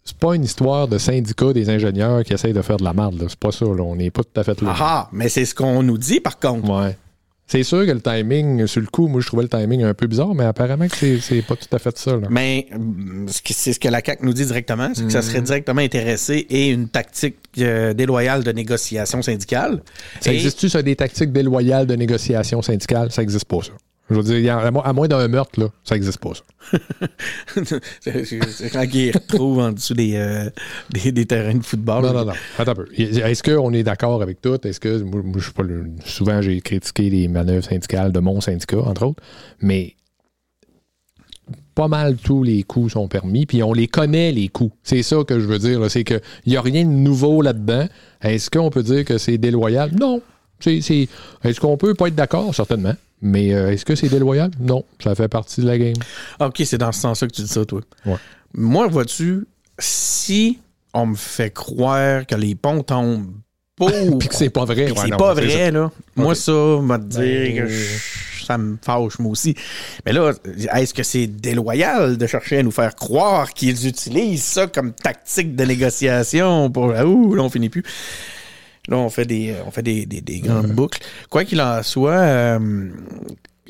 [0.08, 3.26] C'est pas une histoire de syndicat des ingénieurs qui essayent de faire de la merde.
[3.28, 3.66] C'est pas ça.
[3.66, 3.84] Là.
[3.84, 4.70] On n'est pas tout à fait là.
[4.74, 6.70] Ah, ah, mais c'est ce qu'on nous dit par contre.
[6.70, 6.96] Ouais.
[7.50, 10.06] C'est sûr que le timing, sur le coup, moi, je trouvais le timing un peu
[10.08, 12.12] bizarre, mais apparemment que c'est- pas tout à fait ça.
[12.18, 12.28] là.
[12.30, 15.24] Mais mm, c'est ce que la CAQ nous dit directement, c'est que ça Mm.
[15.24, 19.82] serait directement intéressé et une tactique euh, déloyale de négociation syndicale.
[20.22, 23.12] Ça Et- existe-tu, ça, des tactiques déloyales de négociation syndicale?
[23.12, 23.72] Ça existe pas, ça.
[24.10, 26.44] Je veux dire, à moins, d'un meurtre, là, ça existe pas, ça.
[28.72, 30.50] quand ils retrouvent en dessous des, euh,
[30.92, 32.04] des, des terrains de football.
[32.06, 32.34] Non, non, non.
[32.58, 32.86] Attends un peu.
[32.98, 34.66] Est-ce qu'on est d'accord avec tout?
[34.66, 35.02] Est-ce que.
[35.02, 38.80] Moi, moi, je suis pas le- Souvent, j'ai critiqué les manœuvres syndicales de mon syndicat,
[38.80, 39.22] entre autres,
[39.62, 39.96] mais
[41.76, 44.76] pas mal tous les coups sont permis, puis on les connaît, les coups.
[44.84, 45.90] C'est ça que je veux dire.
[45.92, 47.88] C'est qu'il n'y a rien de nouveau là-dedans.
[48.22, 49.92] Est-ce qu'on peut dire que c'est déloyal?
[50.00, 50.22] Non.
[50.60, 51.08] C'est, c'est-
[51.44, 52.54] Est-ce qu'on peut pas être d'accord?
[52.56, 52.94] Certainement.
[53.22, 54.52] Mais euh, est-ce que c'est déloyal?
[54.60, 54.84] Non.
[55.04, 55.96] Ça fait partie de la game.
[56.40, 57.82] Ah, OK, c'est dans ce sens-là que tu dis ça, toi.
[58.06, 58.16] Ouais.
[58.54, 59.46] Moi, vois-tu,
[59.80, 60.60] si
[60.94, 63.32] on me fait croire que les ponts tombent
[63.76, 63.92] pour...
[64.20, 64.92] Puis que c'est pas vrai.
[64.92, 65.72] Ouais, c'est pas vrai, ça.
[65.72, 65.92] là.
[66.16, 66.52] Moi, ça,
[66.82, 69.56] m'a dire Ben, que je- ça me fâche, moi aussi.
[70.06, 70.32] Mais là,
[70.76, 75.56] est-ce que c'est déloyal de chercher à nous faire croire qu'ils utilisent ça comme tactique
[75.56, 76.86] de négociation pour.
[76.88, 77.84] Ouh, là, on finit plus.
[78.88, 81.00] Là, on fait des, on fait des, des- des grandes boucles.
[81.30, 82.90] Quoi qu'il en soit, euh,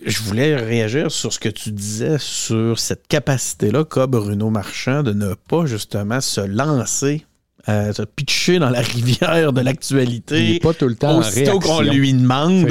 [0.06, 5.14] je voulais réagir sur ce que tu disais sur cette capacité-là qu'a Bruno Marchand de
[5.14, 7.26] ne pas justement se lancer,
[7.68, 10.60] euh, se pitcher dans la rivière de Il l'actualité.
[10.60, 12.68] pas tout le temps Aussitôt qu'on lui demande.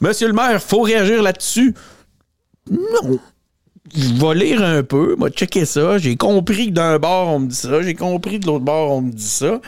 [0.00, 1.74] Monsieur le maire, faut réagir là-dessus?
[2.70, 3.18] Non.
[3.94, 5.98] Je vais lire un peu, m'a checker ça.
[5.98, 7.82] J'ai compris que d'un bord, on me dit ça.
[7.82, 9.60] J'ai compris que de l'autre bord, on me dit ça.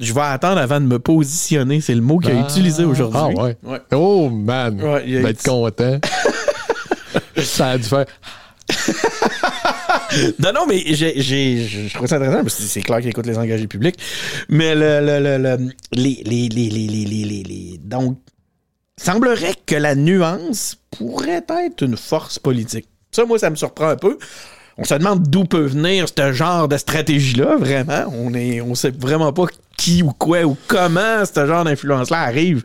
[0.00, 1.80] Je vais attendre avant de me positionner.
[1.80, 2.48] C'est le mot qu'il a Ah.
[2.48, 3.18] utilisé aujourd'hui.
[3.20, 3.56] Ah ouais.
[3.62, 3.80] Ouais.
[3.92, 4.80] Oh man!
[4.80, 5.98] Ouais, il a être content.
[7.36, 8.06] ça a dû faire.
[10.38, 13.26] Non, non, mais j'ai, j'ai, je trouve ça intéressant parce que c'est clair qu'il écoute
[13.26, 13.96] les engagés publics.
[14.48, 18.18] Mais le, le, le, le- les, les, les, les, les, les, les- les- donc,
[18.96, 22.86] semblerait que la nuance pourrait être une force politique.
[23.12, 24.18] Ça, moi, ça me surprend un peu.
[24.78, 28.04] On se demande d'où peut venir ce genre de stratégie-là, vraiment.
[28.12, 29.46] On est, on sait vraiment pas
[29.78, 32.62] qui ou quoi ou comment ce genre d'influence-là arrive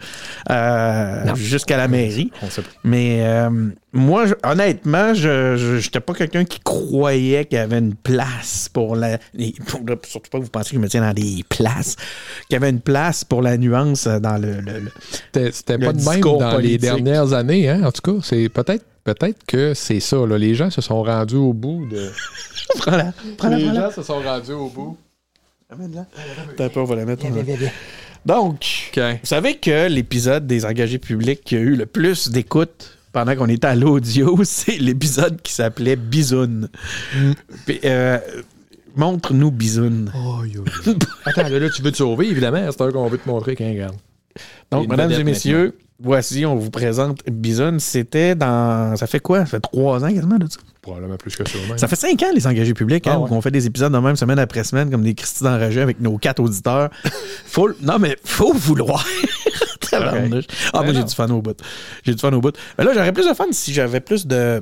[0.49, 2.31] euh, jusqu'à la mairie.
[2.41, 2.69] On sait pas.
[2.83, 3.49] Mais euh,
[3.93, 8.95] moi, je- honnêtement, je n'étais pas quelqu'un qui croyait qu'il y avait une place pour
[8.95, 9.19] la.
[9.67, 11.95] pour- surtout pas que vous pensiez que je me tiens dans des places.
[12.49, 14.59] Qu'il y avait une place pour la nuance dans le.
[14.61, 14.91] le- le-
[15.31, 17.81] C'était c'était Le pas de même discours dans les dernières années, hein?
[17.85, 20.17] En tout cas, c'est peut-être peut-être que c'est ça.
[20.25, 20.37] Là.
[20.37, 22.09] Les gens se sont rendus au bout de.
[22.79, 23.89] Prends-la, prends-la, les prends-la.
[23.89, 24.97] gens se sont rendus au bout.
[25.73, 26.05] Amène-la.
[26.55, 27.25] T'as peur, on va la mettre.
[28.25, 33.35] Donc, vous savez que l'épisode des engagés publics qui a eu le plus d'écoute pendant
[33.35, 36.69] qu'on était à l'audio, c'est l'épisode qui s'appelait Bisoun.
[37.65, 38.19] Puis, euh,
[38.95, 40.11] Montre-nous Bisoun.
[41.25, 42.71] Attends, là, là, tu veux te sauver, évidemment.
[42.71, 43.95] C'est un qu'on veut te montrer qu'un garde.
[44.71, 47.77] Donc, mesdames et messieurs, voici, on vous présente Bison.
[47.79, 48.95] C'était dans.
[48.95, 49.39] Ça fait quoi?
[49.39, 50.59] Ça fait trois ans quasiment de ça?
[50.83, 51.57] Probablement plus que ça.
[51.67, 51.77] même.
[51.79, 53.29] Ça fait cinq ans, les engagés publics, hein, Ah ouais.
[53.31, 55.99] où on fait des épisodes de même semaine après semaine, comme des Christy d'enragés avec
[56.01, 56.89] nos quatre auditeurs.
[57.47, 59.03] faut, non, mais faut vouloir.
[59.95, 60.41] Ah, moi,
[60.73, 61.05] Ben j'ai non.
[61.05, 61.55] du fun au bout.
[62.03, 62.55] J'ai du fun au bout.
[62.79, 64.59] Mais là, j'aurais plus de fun si j'avais plus de,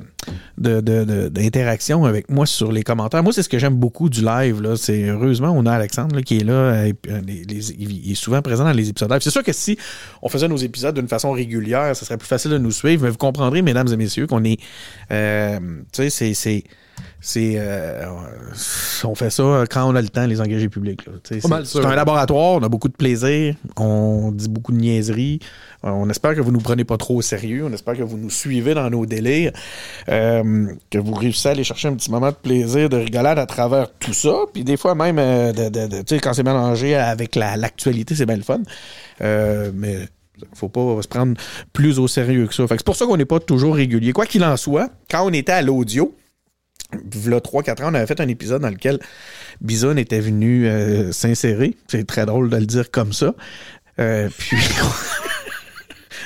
[0.58, 3.22] de, de- de- d'interaction avec moi sur les commentaires.
[3.22, 4.60] Moi, c'est ce que j'aime beaucoup du live.
[4.60, 4.76] Là.
[4.76, 6.52] C'est, heureusement, on a Alexandre là, qui est là.
[6.52, 9.20] euh, et puis, les- les- il est souvent présent dans les épisodes live.
[9.22, 9.78] C'est sûr que si
[10.20, 13.04] on faisait nos épisodes d'une façon régulière, ça serait plus facile de nous suivre.
[13.04, 14.58] Mais vous comprendrez, mesdames et messieurs, qu'on est.
[15.12, 15.58] euh,
[15.92, 16.34] tu sais, c'est.
[16.34, 16.64] c'est
[17.24, 18.04] c'est euh,
[19.04, 21.40] on fait ça quand on a le temps les engagés publics c'est,
[21.84, 25.38] un laboratoire on a beaucoup de plaisir on dit beaucoup de niaiseries
[25.84, 28.18] Euh, on espère que vous nous prenez pas trop au sérieux on espère que vous
[28.18, 29.52] nous suivez dans nos délires
[30.08, 33.46] euh, que vous réussissez à aller chercher un petit moment de plaisir de rigolade à
[33.46, 38.14] travers tout ça puis des fois même euh, de, quand c'est mélangé avec la- l'actualité
[38.14, 38.60] c'est bien le fun
[39.20, 40.08] mais
[40.54, 41.34] faut pas se prendre
[41.72, 42.64] plus au sérieux que ça.
[42.68, 44.12] C'est pour ça qu'on n'est pas toujours régulier.
[44.12, 46.14] Quoi qu'il en soit, quand on était à l'audio,
[46.92, 48.98] V'là 3-4 ans, on avait fait un épisode dans lequel
[49.60, 51.74] Bison était venu euh, s'insérer.
[51.88, 53.34] C'est très drôle de le dire comme ça.
[53.98, 54.56] Euh, puis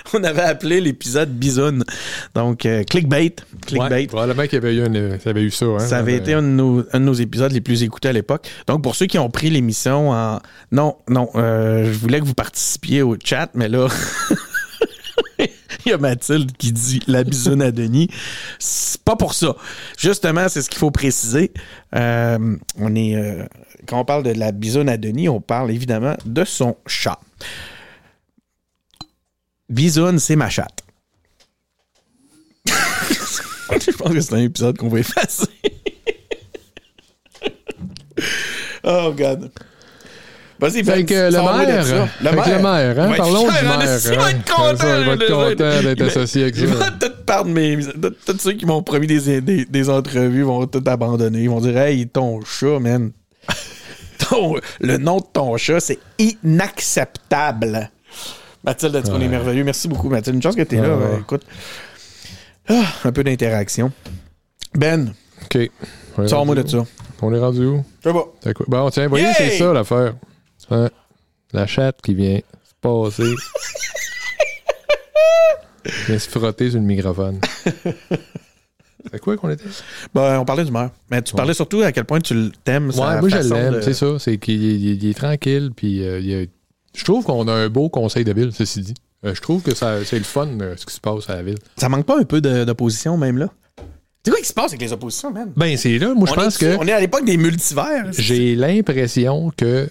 [0.15, 1.79] on avait appelé l'épisode Bison.
[2.35, 3.35] Donc, euh, clickbait.
[3.67, 3.95] Clickbait.
[3.95, 5.67] Ouais, probablement qu'il y avait eu, une- ça avait eu ça.
[5.67, 8.09] Hein, Ça avait Euh, été un de, nos, un de nos épisodes les plus écoutés
[8.09, 8.49] à l'époque.
[8.67, 10.41] Donc, pour ceux qui ont pris l'émission en...
[10.73, 13.89] Non, non, euh, je voulais que vous participiez au chat, mais là...
[15.85, 18.09] Il y a Mathilde qui dit la bisoune à Denis.
[18.59, 19.55] C'est pas pour ça.
[19.97, 21.53] Justement, c'est ce qu'il faut préciser.
[21.95, 23.45] Euh, on est, euh,
[23.87, 27.21] quand on parle de la bisoune à Denis, on parle évidemment de son chat.
[29.69, 30.83] Bisoune, c'est ma chatte.
[32.67, 35.47] Je pense que c'est un épisode qu'on va effacer.
[38.85, 39.51] oh, God.
[40.59, 41.93] Vas-y, Fait Ben, que le maire, fait
[42.23, 43.83] que le maire, hein, parlons du maire.
[43.95, 44.29] esti, il va hein.
[44.31, 44.99] être content.
[45.01, 46.65] Il va être content d'être associé avec ça.
[48.25, 51.43] Tous ceux qui m'ont promis des, des, des entrevues vont tout abandonner.
[51.43, 53.13] Ils vont dire Hey, ton chat, man.
[54.19, 57.91] Ton- le nom de ton chat, c'est inacceptable.
[58.67, 59.65] Mathilde, tu qu'on est merveilleux.
[59.65, 60.37] Merci beaucoup, Mathilde.
[60.37, 60.97] Une chance que tu es là.
[60.97, 61.43] Ouais, euh, écoute.
[62.69, 63.93] Ah, un peu d'interaction.
[64.75, 65.13] Ben,
[65.45, 65.71] OK.
[66.27, 66.85] Sors-moi de ça.
[67.23, 67.85] On est rendu où?
[68.05, 68.53] Je sais pas.
[68.55, 68.67] Quoi?
[68.69, 70.15] Bon, tiens, voyez, c'est ça l'affaire.
[70.71, 70.91] Hein?
[71.53, 73.23] La chatte qui vient se passer.
[76.09, 77.41] vient se frotter sur le microphone.
[79.13, 79.63] C'est quoi qu'on était?
[80.13, 80.91] Ben, on parlait du maire.
[81.13, 82.89] Mais tu parlais surtout à quel point tu t'aimes.
[82.91, 84.19] Ouais, moi je l'aime, de- c'est ça.
[84.19, 86.47] C'est qu'il il- il est tranquille, puis euh, il a-
[86.97, 88.95] je trouve qu'on a un beau conseil de ville, ceci dit.
[89.25, 91.43] Euh, je trouve que ça, c'est le fun, euh, ce qui se passe à la
[91.43, 91.59] ville.
[91.77, 93.49] Ça manque pas un peu de- d'opposition, même là?
[94.25, 95.53] C'est quoi qui se passe avec les oppositions, man?
[95.57, 98.07] Ben, c'est là, moi je On pense est- que On est à l'époque des multivers.
[98.13, 99.89] j'ai l'impression que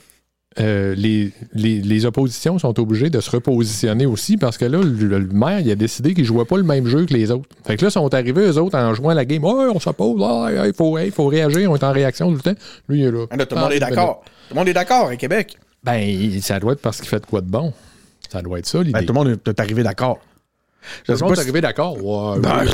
[0.60, 5.20] euh, les, les, les oppositions sont obligées de se repositionner aussi parce que là, le,
[5.20, 7.49] le maire, il a décidé qu'il jouait pas le même jeu que les autres.
[7.66, 9.43] Fait que là, ils sont arrivés, eux autres, en jouant la game.
[9.43, 10.22] Ouais, on s'oppose,
[10.66, 12.60] il faut, hey, faut réagir, on est en réaction tout le temps.
[12.88, 13.26] Lui, il est là.
[13.32, 14.22] Ah, là, tout le monde Ah, est ben d'accord.
[14.47, 15.58] Tout le monde est d'accord à Québec.
[15.86, 17.73] Ben, ça doit être parce qu'il fait de quoi de bon.
[18.31, 18.91] Ça doit être ça, l'idée.
[18.91, 20.19] Ben, tout le monde est arrivé d'accord.
[20.81, 22.03] Je Tout le sais monde pas est arrivé d'accord.
[22.03, 22.71] Ouais, Ben, oui.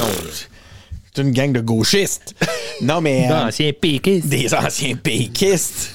[1.14, 2.36] C'est une gang de gauchistes.
[2.82, 3.28] non, mais.
[3.32, 4.28] euh, Ancien péquiste.
[4.28, 5.92] des anciens péquistes.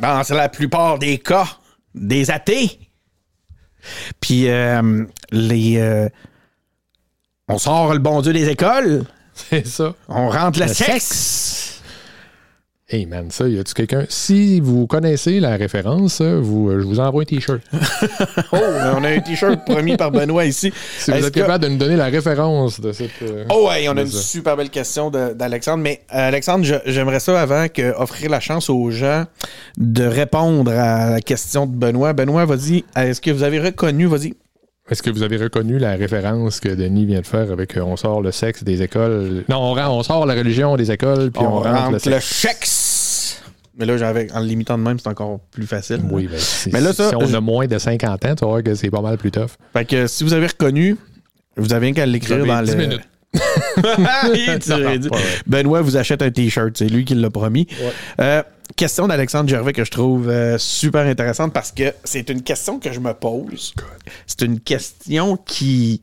[0.00, 1.46] Dans la plupart des cas,
[1.94, 2.78] des athées.
[4.20, 5.76] Puis, euh, les.
[5.78, 6.08] euh,
[7.48, 9.04] on sort le bon Dieu des écoles,
[9.34, 9.94] C'est ça.
[10.08, 11.67] on rentre le, Le sexe.
[12.90, 14.06] Hey man, ça, y a-tu quelqu'un?
[14.08, 17.60] Si vous connaissez la référence, vous, euh, je vous envoie un t-shirt.
[18.50, 20.72] Oh, on a un t-shirt promis par Benoît ici.
[20.98, 23.10] Si vous êtes que- capable de nous donner la référence de cette.
[23.20, 24.22] euh, Oh, ouais, on a une ça.
[24.22, 25.82] super belle question d'Alexandre.
[25.82, 29.24] Mais euh, Alexandre, j'aimerais ça avant que offrir la chance aux gens
[29.76, 32.14] de répondre à la question de Benoît.
[32.14, 32.84] Benoît, vas-y.
[32.96, 34.32] Est-ce que vous avez reconnu, vas-y.
[34.90, 37.96] Est-ce que vous avez reconnu la référence que Denis vient de faire avec euh, on
[37.96, 39.44] sort le sexe des écoles?
[39.48, 42.14] Non, on, rend- on sort la religion des écoles, puis on, on, rentre, rentre le
[42.14, 43.42] le sexe.
[43.78, 46.00] Mais là, j'avais, en le limitant de même, c'est encore plus facile.
[46.10, 48.40] Oui, ben, si, Mais là, ça, si on je- a moins de 50 ans, tu
[48.44, 49.50] vas voir que c'est pas mal plus tough.
[49.72, 50.96] Fait que si vous avez reconnu,
[51.56, 52.76] vous avez qu'à l'écrire dans 10 le.
[52.76, 53.08] minutes.
[55.82, 57.66] Vous achète un t-shirt, c'est lui qui l'a promis.
[58.20, 58.42] Euh,
[58.78, 62.92] question d'Alexandre Gervais que je trouve euh, super intéressante parce que c'est une question que
[62.92, 63.74] je me pose.
[64.26, 66.00] C'est une question qui.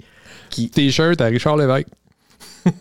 [0.50, 0.70] qui...
[0.70, 1.88] T-shirt à Richard Lévesque.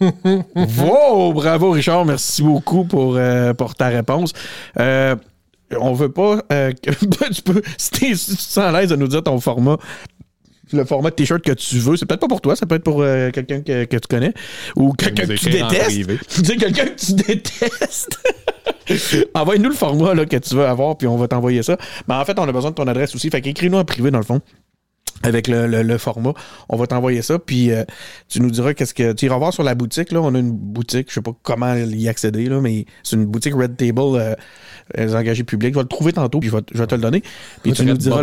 [0.55, 4.33] wow, bravo Richard, merci beaucoup pour, euh, pour ta réponse.
[4.81, 5.15] Euh,
[5.79, 6.43] on veut pas.
[6.53, 6.91] euh, que-
[7.33, 9.77] tu peux, si, tu te sens à l'aise de nous dire ton format,
[10.73, 12.83] le format de t-shirt que tu veux, c'est peut-être pas pour toi, ça peut être
[12.85, 14.33] pour euh, quelqu'un que, que tu connais
[14.75, 15.85] ou quelqu'un que tu détestes.
[15.85, 16.19] privé.
[16.29, 18.19] Tu dis quelqu'un que tu détestes.
[19.35, 21.77] Envoie-nous le format là, que tu veux avoir, puis on va t'envoyer ça.
[22.09, 23.31] Mais en fait, on a besoin de ton adresse aussi.
[23.31, 24.41] Fait qu'écris-nous en privé, dans le fond
[25.23, 26.35] avec le, le- le format.
[26.69, 27.85] On va t'envoyer ça, puis euh,
[28.29, 29.13] tu nous diras qu'est-ce que.
[29.13, 30.21] Tu iras voir sur la boutique, là.
[30.21, 33.55] On a une boutique, je sais pas comment y accéder, là, mais c'est une boutique
[33.55, 34.35] Red Table, euh,
[34.97, 35.73] les engagés publics.
[35.73, 37.23] Je vais le trouver tantôt, puis je vais, je vais te le donner.
[37.63, 38.23] Puis tu nous Red diras.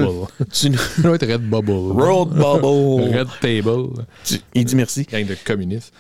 [0.51, 1.72] tu nous- Red Bubble.
[1.72, 3.18] Road Bubble.
[3.18, 4.03] Red Table.
[4.24, 5.07] Tu- il dit merci.
[5.12, 5.93] Gang de communistes.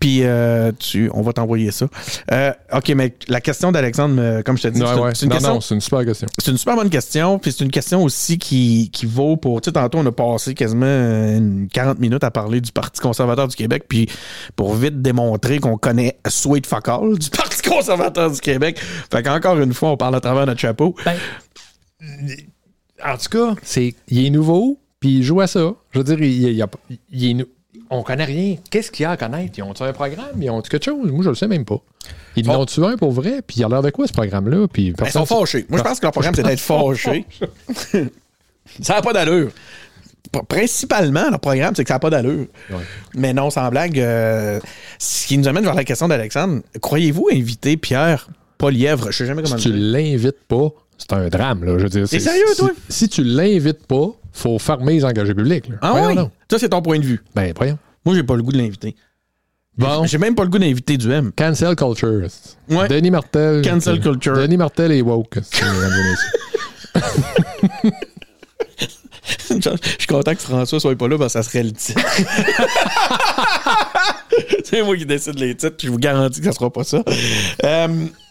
[0.00, 1.86] Puis euh, tu, on va t'envoyer ça.
[2.32, 5.10] Euh, ok, mais la question d'Alexandre, me- comme je te dis, Ouais, c'est une- ouais.
[5.14, 5.54] c'est une Non, question.
[5.54, 6.26] non, c'est une super question.
[6.38, 9.60] C'est une super bonne question, puis c'est une question aussi qui, qui vaut pour...
[9.60, 13.46] Tu sais, tantôt, on a passé quasiment une 40 minutes à parler du Parti conservateur
[13.46, 14.08] du Québec, puis
[14.56, 18.80] pour vite démontrer qu'on connaît Sweet Fuck All du Parti conservateur du Québec.
[19.12, 20.96] Fait qu'encore une fois, on parle à travers notre chapeau.
[21.04, 21.14] Ben,
[23.04, 25.72] en tout cas, c'est, il est nouveau, puis il joue à ça.
[25.92, 26.68] Je veux dire, il, il, il a-
[27.10, 27.44] il est nou-
[27.94, 28.56] on connaît rien.
[28.70, 29.52] Qu'est-ce qu'il y a à connaître?
[29.58, 30.40] Ils ont-tu un programme?
[30.40, 31.10] Ils ont quelque chose?
[31.12, 31.80] Moi, je le sais même pas.
[32.36, 32.54] Ils Oh.
[32.54, 33.42] l'ont-tu un pour vrai?
[33.46, 34.66] Puis il a l'air de quoi, ce programme-là?
[34.72, 35.66] Puis Ben, ils sont fâchés.
[35.68, 37.26] Moi, je pense que leur programme, c'est d'être fâché.
[38.80, 39.50] ça n'a pas d'allure.
[40.48, 42.46] Principalement, leur programme, c'est que ça n'a pas d'allure.
[42.70, 42.76] Ouais.
[43.14, 44.58] Mais non, sans blague, euh,
[44.98, 49.42] ce qui nous amène vers la question d'Alexandre, croyez-vous inviter Pierre Polièvre, je sais jamais
[49.42, 49.92] comment Si tu le dire.
[49.92, 51.76] l'invites pas, c'est un drame, là.
[51.78, 52.70] Je veux dire, T'es c'est- sérieux, si, toi?
[52.88, 55.68] Si tu l'invites pas, faut fermer les engagés publics.
[55.68, 55.76] là.
[55.82, 56.30] Ah donc.
[56.50, 57.22] Ça, c'est ton point de vue.
[57.34, 57.78] Ben, voyons.
[58.04, 58.94] Moi, j'ai pas le goût de l'inviter.
[59.78, 60.04] Bon.
[60.04, 61.32] J'ai même pas le goût d'inviter du M.
[61.36, 62.28] Cancel culture.
[62.68, 62.88] Ouais.
[62.88, 63.62] Denis Martel.
[63.62, 64.36] Cancel culture.
[64.36, 65.38] Denis Martel est woke.
[69.48, 69.54] je
[69.98, 72.00] suis content que François soit pas là parce que ça serait le titre.
[74.64, 77.02] c'est moi qui décide les titres, puis je vous garantis que ça sera pas ça.
[77.64, 77.88] Euh,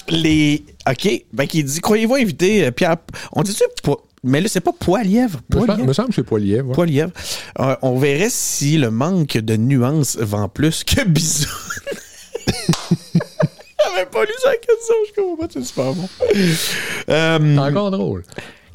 [0.09, 0.63] les.
[0.89, 1.23] OK.
[1.33, 2.97] Ben, qui dit Croyez-vous inviter euh, Pierre.
[3.33, 5.41] On dit-tu po- Mais là, c'est pas Poilièvre.
[5.49, 5.85] Poilièvre.
[5.85, 6.67] me semble que c'est Poilièvre.
[6.69, 6.75] ouais.
[6.75, 7.11] Poilièvre.
[7.59, 11.49] Euh, on verrait si le manque de nuances vend plus que bisous.
[13.83, 16.07] J'avais pas lu ça question, je comprends pas, c'est super bon.
[17.09, 18.23] Euh, C'est encore drôle.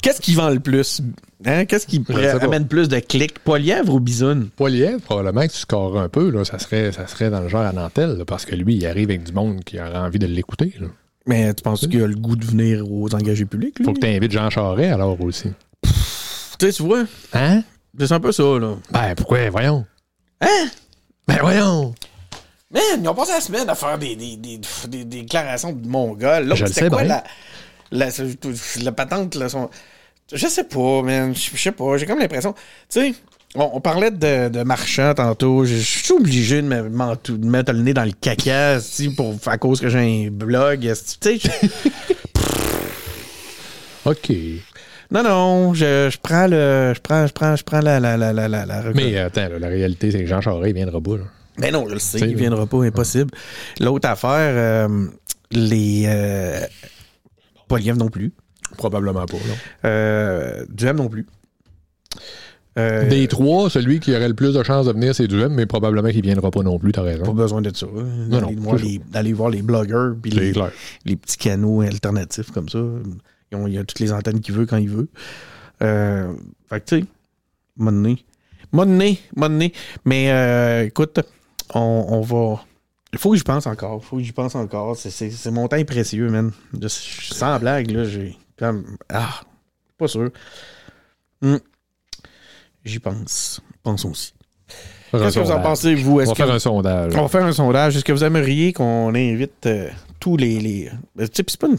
[0.01, 1.01] Qu'est-ce qui vend le plus?
[1.45, 1.65] Hein?
[1.65, 2.03] Qu'est-ce qui
[2.41, 3.39] amène plus de clics?
[3.39, 4.49] Poilièvre ou bisoune?
[4.55, 7.61] Poilievre, probablement que tu scores un peu, là, ça, serait, ça serait dans le genre
[7.65, 10.27] à Nantel, là, parce que lui, il arrive avec du monde qui aurait envie de
[10.27, 10.73] l'écouter.
[10.79, 10.87] là.
[11.27, 13.77] Mais tu penses qu'il a le goût de venir aux engagés publics?
[13.79, 13.85] Lui?
[13.85, 15.49] Faut que tu invites Jean Charest alors aussi.
[15.83, 15.89] Tu
[16.67, 17.03] sais, tu vois,
[17.33, 17.63] Hein?
[17.99, 18.75] c'est un peu ça, là.
[18.91, 19.49] Ben, pourquoi?
[19.49, 19.85] Voyons.
[20.41, 20.67] Hein?
[21.27, 21.93] Ben, voyons.
[22.71, 26.47] Man, ils ont passé la semaine à faire des, des, des, déclarations de mongols.
[26.47, 27.21] Le c'était sais quoi bien.
[27.91, 28.11] la, la,
[28.83, 29.69] la patente, là, son-
[30.33, 31.33] Je sais pas, man.
[31.35, 31.97] Je je sais pas.
[31.97, 32.53] J'ai comme l'impression.
[32.53, 32.59] Tu
[32.89, 33.13] sais,
[33.57, 35.65] on, on parlait de, de marchands tantôt.
[35.65, 39.35] Je je suis obligé de, me, de mettre le nez dans le caca, si, pour,
[39.45, 40.85] à cause que j'ai un blog.
[44.05, 44.31] OK.
[45.11, 46.93] non, non, je, je prends le.
[46.95, 47.99] Je prends, je prends, je prends la.
[47.99, 51.01] la, la, la, la, Mais attends, là, la réalité, c'est que Jean Charest, il viendra
[51.01, 51.17] pas.
[51.17, 51.23] Là.
[51.57, 53.31] Ben non, je le sais, il viendra pas, impossible.
[53.79, 55.07] L'autre affaire, euh,
[55.51, 56.59] les euh,
[57.67, 58.31] Poliev non plus.
[58.77, 59.37] Probablement pas.
[59.37, 59.55] non.
[59.85, 61.25] Euh, Duhem non plus.
[62.77, 65.65] Euh, Des trois, celui qui aurait le plus de chances de venir, c'est Duhem, mais
[65.65, 67.33] probablement qu'il viendra pas non plus, t'as Pas raison.
[67.33, 67.87] besoin de ça.
[67.87, 70.53] Non, non, voir c'est les- D'aller voir les blogueurs puis les,
[71.05, 72.79] les petits canaux alternatifs comme ça.
[73.51, 75.07] Il y a toutes les antennes qu'il veut quand il veut.
[75.81, 76.31] Euh,
[76.69, 77.05] fait que tu sais,
[77.77, 78.23] mon nez.
[78.71, 79.71] Mon nez, mon nez.
[80.05, 81.19] Mais euh, écoute,
[81.73, 82.63] on, on va.
[83.13, 84.01] Il faut que j'y pense encore.
[84.03, 84.97] Il faut que j'y pense encore.
[84.97, 86.51] C'est- C'est c'est mon temps est précieux, man.
[86.79, 88.83] Je- je- sans blague, là, j'ai comme.
[89.09, 89.41] Ah,
[89.97, 90.29] pas sûr.
[91.41, 91.57] Hmm.
[92.87, 93.61] J'y pense.
[93.83, 94.33] Pensons aussi.
[95.11, 96.19] Qu'est-ce que vous en pensez, vous?
[96.19, 97.13] On va que faire un sondage.
[97.15, 97.95] on va faire un sondage.
[97.95, 99.87] Est-ce que vous aimeriez qu'on invite euh,
[100.19, 100.59] tous les.
[100.59, 100.89] les...
[101.19, 101.77] euh, tu sais, c'est pas une.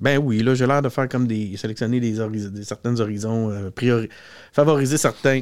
[0.00, 1.56] Ben oui, là, j'ai l'air de faire comme des.
[1.56, 4.08] sélectionner des, horiz- des certaines horizons, euh, priori-
[4.52, 5.40] favoriser certains,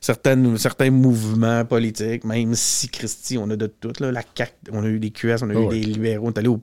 [0.00, 3.92] certaines, certains mouvements politiques, même si, Christy, on a de tout.
[4.00, 5.68] Là, la CAQ, on a eu des QS, on a eu ouais.
[5.68, 6.28] des libéraux.
[6.28, 6.62] On est allé au-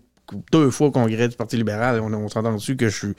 [0.51, 1.99] deux fois au congrès du Parti libéral.
[2.01, 3.13] On, on s'entend dessus que je suis.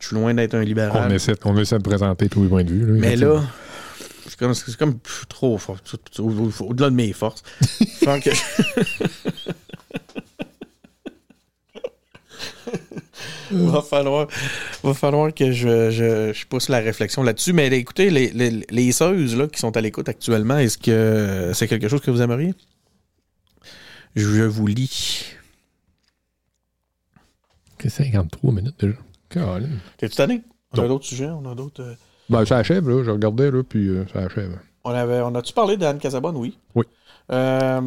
[0.00, 1.06] Je suis loin d'être un libéral.
[1.08, 2.84] On essaie, on essaie de présenter tous les points de vue.
[2.98, 3.42] Mais là,
[4.26, 5.78] c'est comme, c'est comme pff, trop fort.
[6.18, 7.42] Au-delà de mes forces.
[7.60, 8.30] Fait que
[13.50, 14.28] va falloir,
[14.82, 17.52] va falloir que je, je, je pousse la réflexion là-dessus.
[17.52, 21.68] Mais écoutez, les, les, les seuses, là, qui sont à l'écoute actuellement, est-ce que c'est
[21.68, 22.54] quelque chose que vous aimeriez?
[24.16, 25.24] Je vous lis.
[27.78, 28.96] Que 53 minutes déjà.
[29.96, 30.42] T'es-tu tanné?
[30.72, 31.96] On a d'autres sujets, on a d'autres.
[32.30, 33.02] Ben, ça achève, là.
[33.04, 34.56] Je regardais, là, puis euh, ça achève.
[34.84, 36.36] On avait, on a-tu parlé d'Anne Casabonne?
[36.36, 36.56] Oui.
[36.74, 36.84] Oui.
[37.32, 37.80] Euh,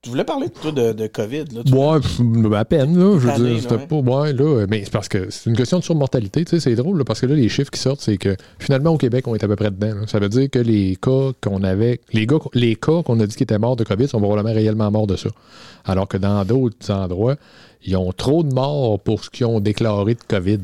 [0.00, 1.44] tu voulais parler, toi, de, de COVID.
[1.52, 2.20] Là, tu- Ouais, pff,
[2.54, 3.18] à peine, là.
[3.18, 3.96] Je veux dire, c'était pas.
[3.96, 4.66] Ouais, là.
[4.68, 6.44] Mais c'est parce que c'est une question de surmortalité.
[6.44, 8.90] Tu sais, c'est drôle, là, parce que là, les chiffres qui sortent, c'est que finalement,
[8.90, 9.94] au Québec, on est à peu près dedans.
[10.00, 10.06] là.
[10.06, 12.00] Ça veut dire que les cas qu'on avait.
[12.12, 14.90] Les, gars, les cas qu'on a dit qui étaient morts de COVID sont probablement réellement
[14.92, 15.30] morts de ça.
[15.84, 17.34] Alors que dans d'autres endroits,
[17.84, 20.60] ils ont trop de morts pour ce qu'ils ont déclaré de COVID.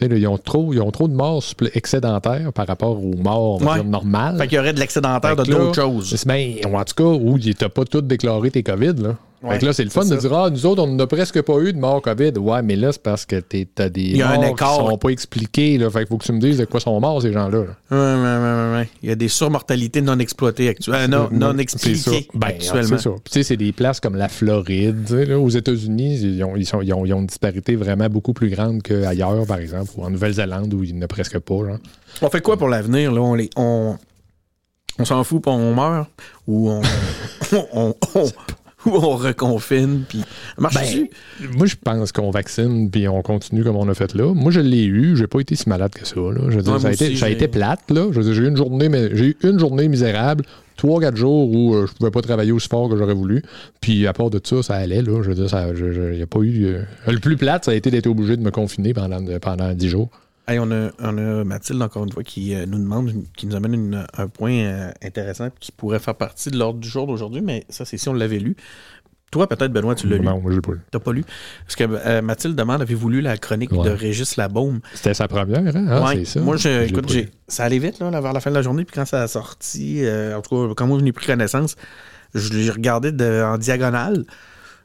[0.00, 1.42] Là, ils, ont trop, ils ont trop de morts
[1.74, 3.82] excédentaires par rapport aux morts Ouais.
[3.82, 4.38] normales.
[4.38, 6.24] Fait qu'il y aurait de l'excédentaire de d'autres choses.
[6.26, 8.94] Ben, en tout cas, où t'as pas tout déclaré tes COVID.
[8.98, 9.16] Là.
[9.42, 11.40] Ouais, fait que là, c'est le fun de dire Ah, nous autres, on n'a presque
[11.42, 12.32] pas eu de mort COVID.
[12.38, 14.78] Ouais, mais là, c'est parce que t'as des Il y a un morts écart.
[14.80, 15.78] qui sont pas expliqués.
[15.78, 15.88] Là.
[15.90, 17.58] Fait qu'il faut que tu me dises de quoi sont morts, ces gens-là.
[17.58, 17.64] là.
[17.90, 18.88] Ouais, ouais, ouais, ouais, ouais.
[19.02, 21.28] Il y a des surmortalités non exploitées actuellement.
[21.30, 22.28] non, non C'est expliquées.
[22.34, 22.82] Ben, actuellement.
[22.96, 23.10] c'est ça.
[23.10, 25.08] Puis, Tu sais, c'est des places comme la Floride.
[25.10, 28.50] Là, aux États-Unis, ils ont, ils, ils ont- ils ont une disparité vraiment beaucoup plus
[28.50, 31.54] grande qu'ailleurs, par exemple, ou en Nouvelle-Zélande, où il n'y en a presque pas.
[31.54, 31.78] Genre.
[32.22, 33.12] On fait quoi pour l'avenir?
[33.12, 33.20] Là?
[33.20, 33.96] On, les, on,
[34.98, 36.08] on s'en fout puis on meurt?
[36.48, 36.80] Ou on,
[37.72, 38.24] on, on-
[38.86, 40.02] ou on reconfine?
[40.08, 40.22] Puis...
[40.58, 41.10] Marche dessus?
[41.56, 44.32] Moi, je pense qu'on vaccine puis on continue comme on a fait là.
[44.34, 45.16] Moi, je l'ai eu.
[45.16, 46.16] J'ai pas été si malade que ça.
[46.20, 46.40] Là.
[46.48, 47.90] Je veux dire, Ouais, ça, a été, ça a j'ai- été plate.
[47.90, 48.08] Là.
[48.12, 50.44] Je j'ai eu une journée, mais j'ai eu une journée misérable.
[50.76, 53.42] Trois, quatre jours où euh, je pouvais pas travailler aussi fort que j'aurais voulu.
[53.80, 55.02] Puis à part de ça, ça allait.
[55.02, 55.22] Là.
[55.22, 56.66] Je veux dire, ça, je, je- y a pas eu.
[56.66, 59.88] euh, Le plus plate, ça a été d'être obligé de me confiner pendant, pendant dix
[59.88, 60.08] jours.
[60.48, 63.54] Hey, on, a, on a Mathilde, encore une fois, qui euh, nous demande, qui nous
[63.54, 67.42] amène une- un point euh, intéressant qui pourrait faire partie de l'ordre du jour d'aujourd'hui,
[67.42, 68.56] mais ça, c'est si on l'avait lu.
[69.30, 70.24] Toi, peut-être, Benoît, tu l'as lu.
[70.24, 70.80] Non, moi, j'ai pas lu.
[70.90, 71.22] T'as pas lu?
[71.66, 73.84] Parce que euh, Mathilde demande, avez-vous lu la chronique Ouais.
[73.84, 74.80] de Régis Labaume?
[74.94, 75.86] C'était sa première, hein?
[75.90, 76.24] Ah, Ouais.
[76.24, 76.40] ça.
[76.40, 77.14] Moi, je, l'ai écoute,
[77.46, 80.02] ça allait vite là, vers la fin de la journée, puis quand ça a sorti,
[80.34, 81.76] en tout cas, quand moi je n'ai pris connaissance,
[82.34, 84.24] je l'ai regardé de- en diagonale.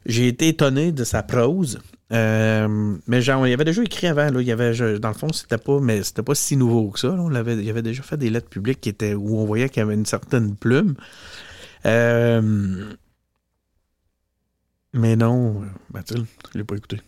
[0.05, 1.79] J'ai été étonné de sa prose.
[2.11, 4.29] Euh, mais genre, il avait déjà écrit avant.
[4.29, 7.09] Là, il avait, dans le fond, c'était pas, mais c'était pas si nouveau que ça.
[7.09, 9.79] On l'avait, il avait déjà fait des lettres publiques qui étaient où on voyait qu'il
[9.79, 10.95] y avait une certaine plume.
[11.85, 12.93] Euh,
[14.93, 16.99] mais non, Mathilde, je l'ai pas écouté.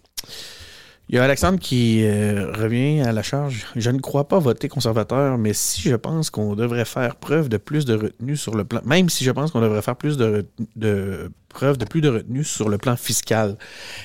[1.09, 3.67] Il y a Alexandre qui euh, revient à la charge.
[3.75, 7.57] Je ne crois pas voter conservateur, mais si je pense qu'on devrait faire preuve de
[7.57, 10.25] plus de retenue sur le plan, même si je pense qu'on devrait faire plus de,
[10.25, 13.55] re- de preuve de plus de retenue sur le plan fiscal,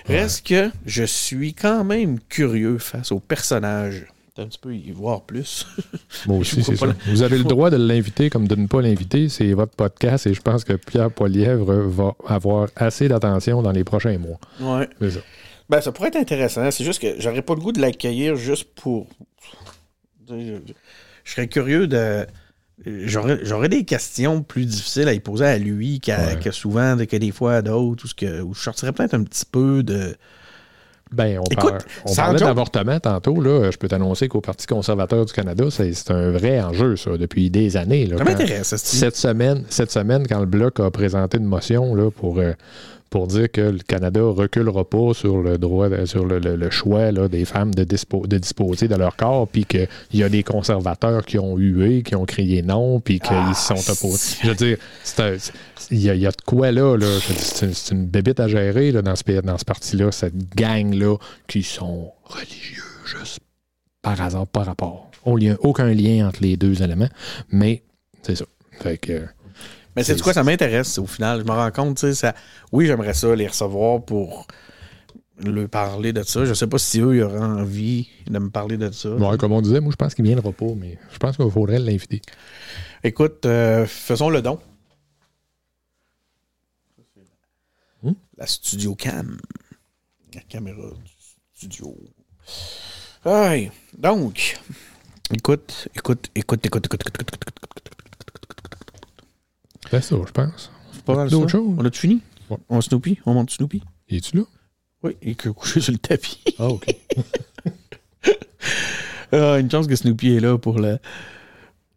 [0.06, 4.06] reste que je suis quand même curieux face au personnage
[4.38, 5.66] un petit peu y voir plus.
[6.26, 6.86] Moi aussi, c'est ça.
[7.08, 9.28] Vous avez le droit de l'inviter comme de ne pas l'inviter.
[9.28, 13.84] C'est votre podcast et je pense que Pierre Poilièvre va avoir assez d'attention dans les
[13.84, 14.38] prochains mois.
[14.60, 14.88] ouais.
[15.00, 15.20] C'est ça.
[15.70, 16.70] Ben, ça pourrait être intéressant.
[16.70, 19.06] C'est juste que j'aurais pas le goût de l'accueillir juste pour.
[20.28, 20.58] Je
[21.24, 22.26] serais curieux de.
[22.84, 26.38] J'aurais des questions plus difficiles à y poser à lui Ouais.
[26.42, 29.22] que souvent, que des fois à d'autres, ou ce que, où je sortirais peut-être un
[29.22, 30.16] petit peu de.
[31.12, 33.40] Ben, on, Écoute, par- on parlait d'avortement tantôt.
[33.40, 37.50] Là, je peux t'annoncer qu'au Parti conservateur du Canada, c'est un vrai enjeu, ça, depuis
[37.50, 38.06] des années.
[38.06, 42.10] Là, Ça m'intéresse, cette semaine, cette semaine, quand le Bloc a présenté une motion là,
[42.12, 42.52] pour, euh,
[43.10, 47.10] pour dire que le Canada reculera pas sur le droit, sur le, le- le choix
[47.10, 50.44] là, des femmes de, dispo- de disposer de leur corps, puis qu'il y a des
[50.44, 54.36] conservateurs qui ont hué, qui ont crié non, puis qu'ils Ah, se sont opposés.
[54.44, 54.76] Je veux dire,
[55.90, 56.96] il y, y a de quoi là.
[56.96, 57.18] là.
[57.20, 61.16] C'est une, bébite à gérer là, dans ce, dans ce parti-là, cette gang-là
[61.48, 63.40] qui sont religieux, juste
[64.02, 65.10] par hasard, par rapport.
[65.24, 67.08] Aucun lien entre les deux éléments,
[67.50, 67.82] mais
[68.22, 68.44] c'est ça.
[68.80, 69.22] Fait que.
[69.96, 71.40] Mais c'est quoi, ça m'intéresse au final.
[71.40, 72.34] Je me rends compte, tu sais, ça...
[72.72, 74.46] oui, j'aimerais ça les recevoir pour
[75.44, 76.44] leur parler de ça.
[76.44, 79.10] Je sais pas si eux, ils auraient envie de me parler de ça.
[79.10, 81.78] Ouais, comme on disait, moi je pense qu'il viendra pas, mais je pense qu'il faudrait
[81.78, 82.20] l'inviter.
[83.02, 84.58] Écoute, euh, faisons le don.
[88.02, 88.12] Hmm?
[88.36, 89.38] La studio cam.
[90.34, 91.12] La caméra du
[91.54, 91.96] studio.
[93.24, 93.70] Aïe.
[93.98, 94.58] Donc,
[95.32, 98.09] écoute, écoute, écoute, écoute, écoute, écoute, écoute, écoute, écoute,
[99.90, 100.70] C'est ça, je pense.
[100.92, 101.58] C'est pas mal D'autres ça.
[101.58, 101.74] choses?
[101.78, 102.20] On a-tu fini?
[102.48, 102.56] Ouais.
[102.68, 103.18] On Snoopy?
[103.26, 103.82] On monte Snoopy?
[104.08, 104.42] Es-tu là?
[105.02, 106.42] Oui, et que couché sur le tapis.
[106.58, 106.86] Ah, ok.
[109.32, 110.98] Ah, une chance que Snoopy est là pour le-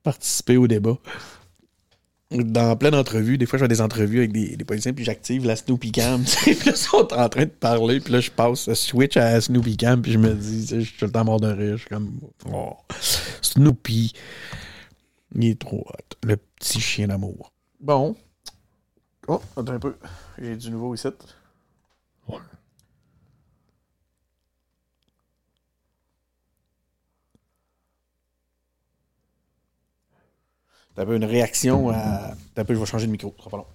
[0.04, 0.98] participer au débat.
[2.30, 5.44] Dans pleine entrevue, des fois, je fais des entrevues avec des, des policiers, puis j'active
[5.46, 6.24] la Snoopy Cam.
[6.44, 9.34] Puis là, ils sont en train de parler, puis là, je passe le switch à
[9.34, 11.74] la Snoopy Cam, puis je me dis, je suis tout le temps mort de rire.
[11.78, 12.12] Je suis comme,
[12.52, 12.74] oh,
[13.42, 14.14] Snoopy,
[15.36, 16.16] il est trop hot.
[16.28, 17.52] Le petit chien d'amour.
[17.84, 18.16] Bon.
[19.28, 19.98] Oh, attends un peu.
[20.38, 21.10] J'ai du nouveau ici.
[22.28, 22.38] Ouais.
[30.96, 32.36] T'as peu une réaction à.
[32.56, 33.66] T'as peu, je vais changer de micro, sera pas long.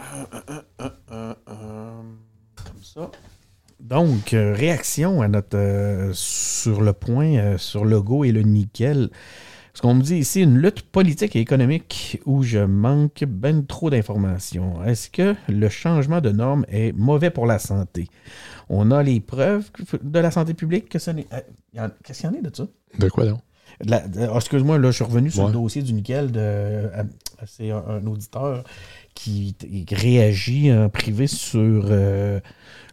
[0.00, 2.02] Euh, euh, euh, euh, euh,
[2.64, 3.10] comme ça.
[3.80, 9.10] Donc, réaction à notre euh, sur le point, euh, sur le go et le nickel.
[9.74, 13.88] Ce qu'on me dit ici, une lutte politique et économique où je manque ben trop
[13.90, 14.84] d'informations.
[14.84, 18.08] Est-ce que le changement de normes est mauvais pour la santé?
[18.68, 19.70] On a les preuves
[20.02, 21.26] de la santé publique que ça n'est.
[21.32, 22.66] euh, Qu'est-ce qu'il y en a de ça?
[22.98, 23.40] De quoi donc?
[23.90, 24.02] Ah,
[24.36, 25.46] Excuse-moi, là, je suis revenu sur Ouais.
[25.48, 26.32] le dossier du nickel.
[26.32, 27.02] De, euh,
[27.46, 28.64] c'est un, un auditeur
[29.14, 29.54] qui
[29.92, 32.40] réagit en privé sur euh,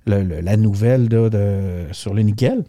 [0.06, 2.64] le- le- la nouvelle de, sur le nickel.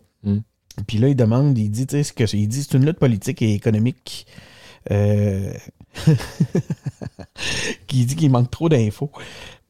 [0.87, 2.87] Puis là, il demande, il dit, tu sais, ce que c'est- il dit c'est une
[2.87, 4.26] lutte politique et économique
[4.91, 5.53] euh,
[7.87, 9.11] qui dit qu'il manque trop d'infos.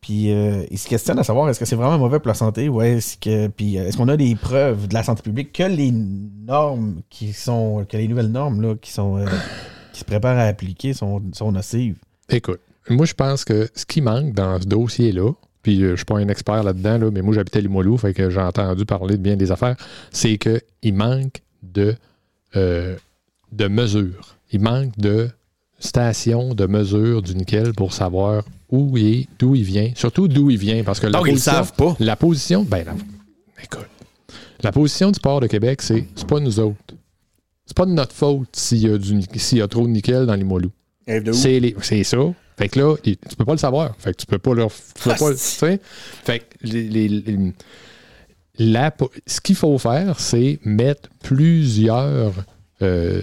[0.01, 2.69] Puis euh, il se questionne à savoir est-ce que c'est vraiment mauvais pour la santé?
[2.69, 5.65] Ou est-ce que puis euh, est-ce qu'on a des preuves de la santé publique que
[5.65, 9.27] les normes qui sont que les nouvelles normes là qui sont euh,
[9.93, 11.97] qui se préparent à appliquer sont, sont nocives?
[12.29, 15.33] Écoute, moi je pense que ce qui manque dans ce dossier-là,
[15.63, 18.31] puis euh, je suis pas un expert là-dedans, là, mais moi j'habitais Limoilou, fait que
[18.31, 19.77] j'ai entendu parler de bien des affaires,
[20.11, 21.95] c'est qu'il manque de,
[22.57, 22.97] euh,
[23.53, 24.37] de mesures.
[24.53, 25.29] Il manque de
[25.79, 30.51] stations de mesure du nickel pour savoir où il est, d'où il vient, surtout d'où
[30.51, 31.97] il vient, parce que la Donc ils position- savent pas.
[32.01, 33.87] La position, ben la- écoute,
[34.63, 36.77] la position du port de Québec, c'est c'est pas nous autres.
[37.67, 39.91] C'est pas de notre faute s'il y, a du ni- s'il y a trop de
[39.93, 40.71] nickel dans Limoilou.
[41.07, 41.21] Eh?
[41.33, 42.19] C'est les- c'est ça.
[42.59, 43.95] Fait que là, tu peux pas le savoir.
[43.99, 44.69] Fait que tu peux pas leur.
[44.71, 45.81] Tu peux Ah, pas, sais?
[46.25, 47.53] Fait que les- les- les-
[48.59, 48.93] la
[49.27, 52.33] ce qu'il faut faire, c'est mettre plusieurs
[52.83, 53.23] euh,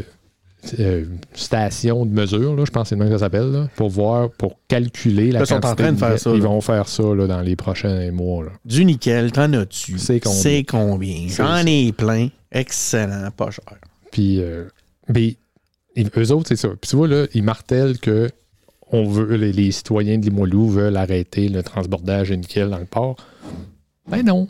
[0.79, 3.67] euh, stations de mesure, là, je pense que c'est le même que ça s'appelle, là,
[3.75, 6.37] pour voir, pour calculer la Là, ils sont en quantité train de faire ça, Ils
[6.41, 6.47] là.
[6.47, 8.45] vont faire ça là, dans les prochains mois.
[8.45, 8.51] Là.
[8.65, 9.99] Du nickel, t'en as-tu?
[9.99, 10.39] C'est combien?
[10.41, 11.27] C'est combien?
[11.27, 12.29] J'en ai plein.
[12.51, 13.77] Excellent, pas cher.
[14.11, 14.65] Puis, euh,
[15.13, 15.37] ils-
[16.17, 16.69] eux autres, c'est ça.
[16.69, 18.29] Puis tu vois, là, ils martèlent que
[18.95, 22.85] on veut, les, les citoyens de Limoilou veulent arrêter le transbordage de nickel dans le
[22.85, 23.15] port?
[24.07, 24.47] Ben non.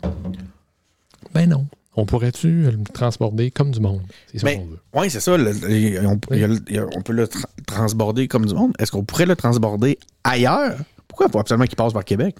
[1.34, 1.66] Ben non.
[1.98, 4.02] On pourrait-tu le transporter comme du monde?
[4.30, 4.78] C'est ça Ben, qu'on veut.
[4.94, 5.36] Oui, c'est ça.
[5.36, 8.72] le- le- on, le- peut le tra- transborder comme du monde.
[8.78, 10.76] Est-ce qu'on pourrait le transborder ailleurs?
[11.08, 12.36] Pourquoi il faut absolument qu'il passe par Québec?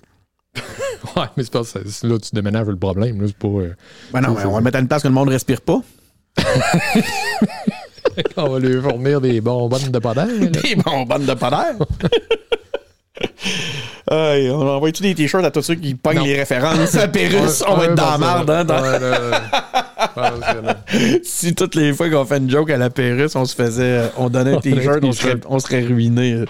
[1.17, 1.81] Ouais, mais c'est pas ça.
[1.87, 3.21] c'est Là, tu déménages le problème.
[3.23, 3.75] Là, euh,
[4.13, 5.81] Ben non, mais on va le mettre à une place que le monde respire pas.
[8.37, 10.27] on va lui fournir des bonbonnes de là.
[10.27, 11.35] Des bonbonnes de.
[14.11, 17.62] Aïe, on envoie tous des t-shirts à tous ceux qui pognent les références à Pérus.
[17.67, 18.83] on va être dans la merde, hein, dans-.
[21.25, 24.11] Si toutes les fois qu'on fait une joke à la Pérus, on se faisait.
[24.17, 25.47] On donnait un On donnait un t-shirt, on serait, t-shirt.
[25.49, 26.45] on serait ruiné.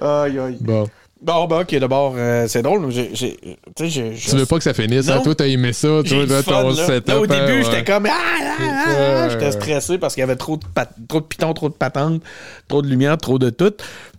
[0.00, 0.56] aïe, aïe.
[0.60, 0.88] Bon.
[1.20, 2.90] Bon, ben, ok, d'abord, euh, c'est drôle.
[2.90, 5.20] J'ai, j'ai, tu sais, j'ai- Tu veux pas que ça finisse, hein?
[5.24, 6.86] Toi, t'as aimé ça, toi, là, fun, ton là.
[6.86, 7.08] setup.
[7.08, 7.62] Là, au début, hein, ouais.
[7.64, 8.06] j'étais comme.
[8.06, 9.30] Ah, ah, ah, ah, Ouais.
[9.32, 12.22] J'étais stressé parce qu'il y avait trop de, pat- trop de pitons, trop de patentes,
[12.68, 13.72] trop de lumière, trop de tout.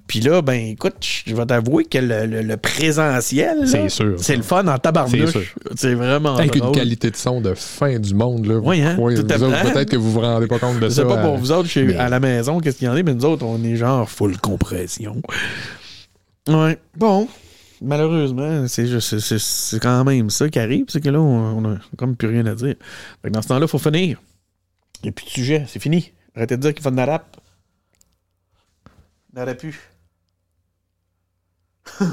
[0.08, 0.95] Puis là, ben écoute,
[1.26, 4.16] je vais t'avouer que le, le- le présentiel, là, C'est sûr.
[4.18, 5.54] c'est le fun en tabarnouche.
[5.76, 8.56] C'est vraiment Avec une qualité de son de fin du monde, là.
[8.56, 9.72] Oui, hein, tout vous autres.
[9.72, 11.04] Peut-être que vous vous rendez pas compte de Je ça.
[11.04, 13.04] sais pas pour vous autres chez- mais- à la maison, qu'est-ce qu'il y en a,
[13.04, 15.16] mais nous autres, on est genre full compression.
[16.50, 16.80] Ouais.
[16.97, 17.28] Bon.
[17.82, 21.78] Malheureusement, c'est juste- c'est- quand même ça qui arrive, c'est que là, on, on a
[21.97, 22.76] comme plus rien à dire.
[23.22, 24.22] Fait que dans ce temps-là, il faut finir.
[25.02, 26.12] Il n'y a plus de sujet, c'est fini.
[26.36, 27.38] Arrêtez de dire qu'il faut de la rap.
[29.34, 29.72] N'aurait peu.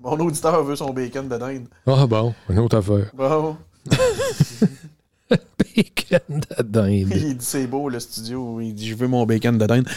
[0.00, 1.66] Mon auditeur veut son bacon de dinde.
[1.86, 3.10] Ah bon, une autre affaire.
[3.14, 3.56] Bon.
[5.30, 7.08] Bacon de dinde.
[7.14, 8.60] Il dit c'est beau le studio.
[8.60, 9.88] Il dit je veux mon bacon de dinde.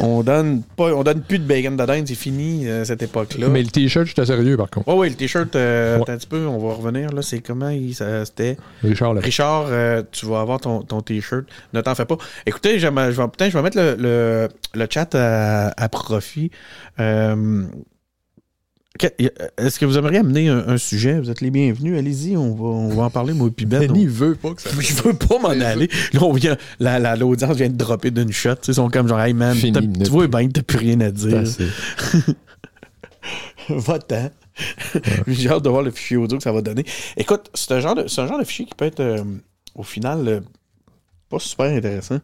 [0.00, 3.48] on donne pas, on donne plus de bacon de dinde, c'est fini euh, cette époque-là.
[3.48, 4.88] Mais le t-shirt, j'étais sérieux, par contre.
[4.88, 6.10] Ouais, ouais, le t-shirt, euh, Ouais.
[6.10, 7.22] un petit peu, on va revenir là.
[7.22, 8.56] C'est comment il, ça, c'était?
[8.82, 9.20] Richard, là.
[9.20, 11.44] Richard, euh, tu vas avoir ton, ton t-shirt.
[11.72, 12.16] Ne t'en fais pas.
[12.46, 15.88] Écoutez, je vais, je vais, putain, je vais mettre le, le, le chat à, à
[15.88, 16.50] profit.
[19.04, 19.28] Euh,
[19.58, 21.18] Est-ce que vous aimeriez amener un, un sujet?
[21.20, 21.98] Vous êtes les bienvenus.
[21.98, 23.86] Allez-y, on va, on va en parler, moi puis Ben.
[23.86, 24.70] Denis veut pas que ça.
[24.80, 25.88] Je veux pas m'en aller.
[26.12, 28.54] Là, on vient, la, la- l'audience vient de dropper d'une shot.
[28.66, 29.70] Ils sont comme genre, hey man, tu
[30.10, 31.44] vois que t'as plus rien à dire.
[33.68, 34.30] Va-t'en.
[35.26, 36.84] J'ai hâte de voir le fichier audio que ça va donner.
[37.16, 39.22] Écoute, c'est un genre de, c'est un genre de fichier qui peut être, euh,
[39.74, 40.40] au final, euh,
[41.28, 42.18] pas super intéressant.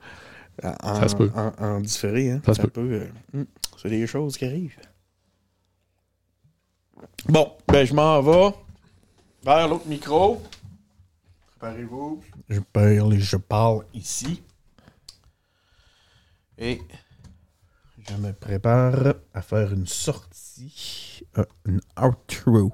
[0.62, 1.30] En, Ça se peut.
[1.34, 2.40] En, en différé, hein.
[2.46, 2.80] Ça se peut.
[2.80, 3.44] euh, hum,
[3.80, 4.76] c'est des choses qui arrivent.
[7.26, 8.54] Bon, ben je m'en vais
[9.42, 10.42] vers l'autre micro.
[11.58, 12.22] Préparez-vous.
[12.50, 14.42] Je parle, ici.
[16.58, 16.82] Et
[18.06, 22.72] je me prépare à faire une sortie, euh, une outro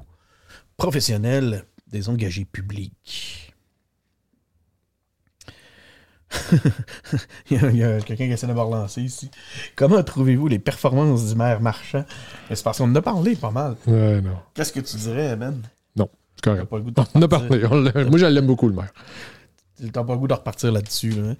[0.76, 3.49] professionnelle des engagés publics.
[7.50, 9.30] il y a, quelqu'un qui essaie de me relancer ici.
[9.76, 12.04] Comment trouvez-vous les performances du maire marchand?
[12.48, 13.76] C'est parce qu'on en a parlé pas mal.
[13.86, 14.36] Ouais, non.
[14.54, 15.60] Qu'est-ce que tu dirais, Ben?
[15.96, 16.64] Non, c'est correct.
[16.66, 17.64] pas le goût de On en a parlé.
[17.64, 18.92] on Moi, je l'aime beaucoup, le maire.
[19.92, 21.30] T'as pas le goût de repartir là-dessus, là.
[21.30, 21.36] hein?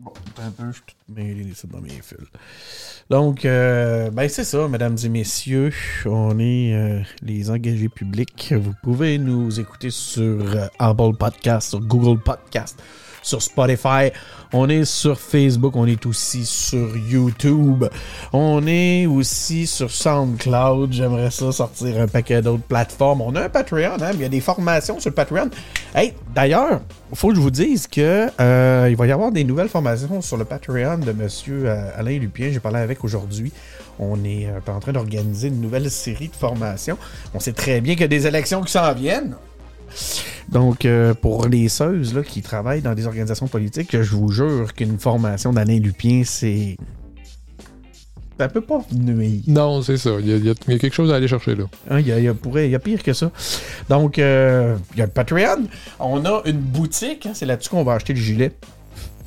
[0.00, 2.16] Bon, un peu, je suis tout mêlé dans mes fils.
[3.10, 5.72] Donc, euh, ben c'est ça, mesdames et messieurs.
[6.06, 8.54] On est euh, les engagés publics.
[8.56, 12.82] Vous pouvez nous écouter sur euh, Apple Podcast, sur Google Podcast,
[13.22, 14.10] sur Spotify.
[14.52, 17.84] On est sur Facebook, on est aussi sur YouTube.
[18.32, 20.92] On est aussi sur SoundCloud.
[20.92, 23.20] J'aimerais ça sortir un paquet d'autres plateformes.
[23.20, 24.10] On a un Patreon, hein?
[24.14, 25.50] Il y a des formations sur Patreon.
[25.94, 26.80] Hey, d'ailleurs,
[27.12, 30.20] il faut que je vous dise que euh, il va y avoir des nouvelles formations
[30.20, 32.50] sur le Patreon de Monsieur euh, Alain Lupien.
[32.50, 33.52] J'ai parlé avec aujourd'hui.
[34.00, 36.98] On est euh, en train d'organiser une nouvelle série de formations.
[37.34, 39.36] On sait très bien qu'il y a des élections qui s'en viennent.
[40.48, 44.72] Donc, euh, pour les seuses là, qui travaillent dans des organisations politiques, je vous jure
[44.74, 46.76] qu'une formation d'Alain Lupien, c'est.
[48.38, 49.42] Ça peut pas nuire.
[49.48, 50.12] Non, c'est ça.
[50.18, 51.64] Il y, a, il y quelque chose à aller chercher, là.
[51.90, 53.30] Hein, Il y, a, il y a pourrait- il y a pire que ça.
[53.90, 55.66] Donc, euh, il y a le Patreon.
[55.98, 57.26] On a une boutique.
[57.26, 58.52] hein, c'est là-dessus qu'on va acheter le gilet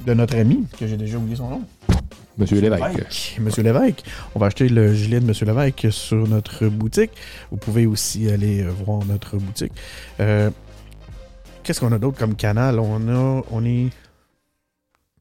[0.07, 1.61] de notre ami, que j'ai déjà oublié son nom.
[2.39, 2.81] Monsieur Lévesque.
[2.89, 3.37] Lévesque.
[3.39, 4.03] Monsieur Lévesque.
[4.33, 7.11] On va acheter le gilet de Monsieur Lévesque sur notre boutique.
[7.51, 9.73] Vous pouvez aussi aller euh, voir notre boutique.
[10.19, 10.49] Euh,
[11.63, 12.79] Qu'est-ce qu'on a d'autre comme canal?
[12.79, 13.41] On a.
[13.51, 13.89] On est.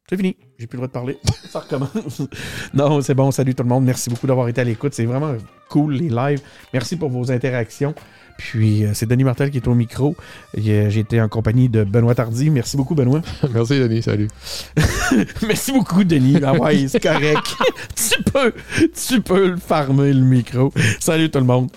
[0.09, 0.37] C'est fini.
[0.59, 1.19] J'ai plus le droit de parler.
[1.49, 2.23] Ça recommence.
[2.75, 3.31] non, c'est bon.
[3.31, 3.85] Salut tout le monde.
[3.85, 4.93] Merci beaucoup d'avoir été à l'écoute.
[4.93, 5.35] C'est vraiment
[5.69, 6.41] cool les lives.
[6.73, 7.95] Merci pour vos interactions.
[8.37, 10.17] Puis, euh, c'est Denis Martel qui est au micro.
[10.59, 12.51] Euh, J'ai été en compagnie de Benoît Tardy.
[12.51, 13.23] Merci beaucoup, Benoît.
[13.55, 14.03] Merci, Denis.
[14.03, 14.29] Salut.
[15.47, 16.39] Merci beaucoup, Denis.
[16.43, 17.57] Ah ouais, c'est correct.
[17.95, 18.53] tu peux,
[19.09, 20.73] tu peux le farmer, le micro.
[20.99, 21.71] Salut tout le monde.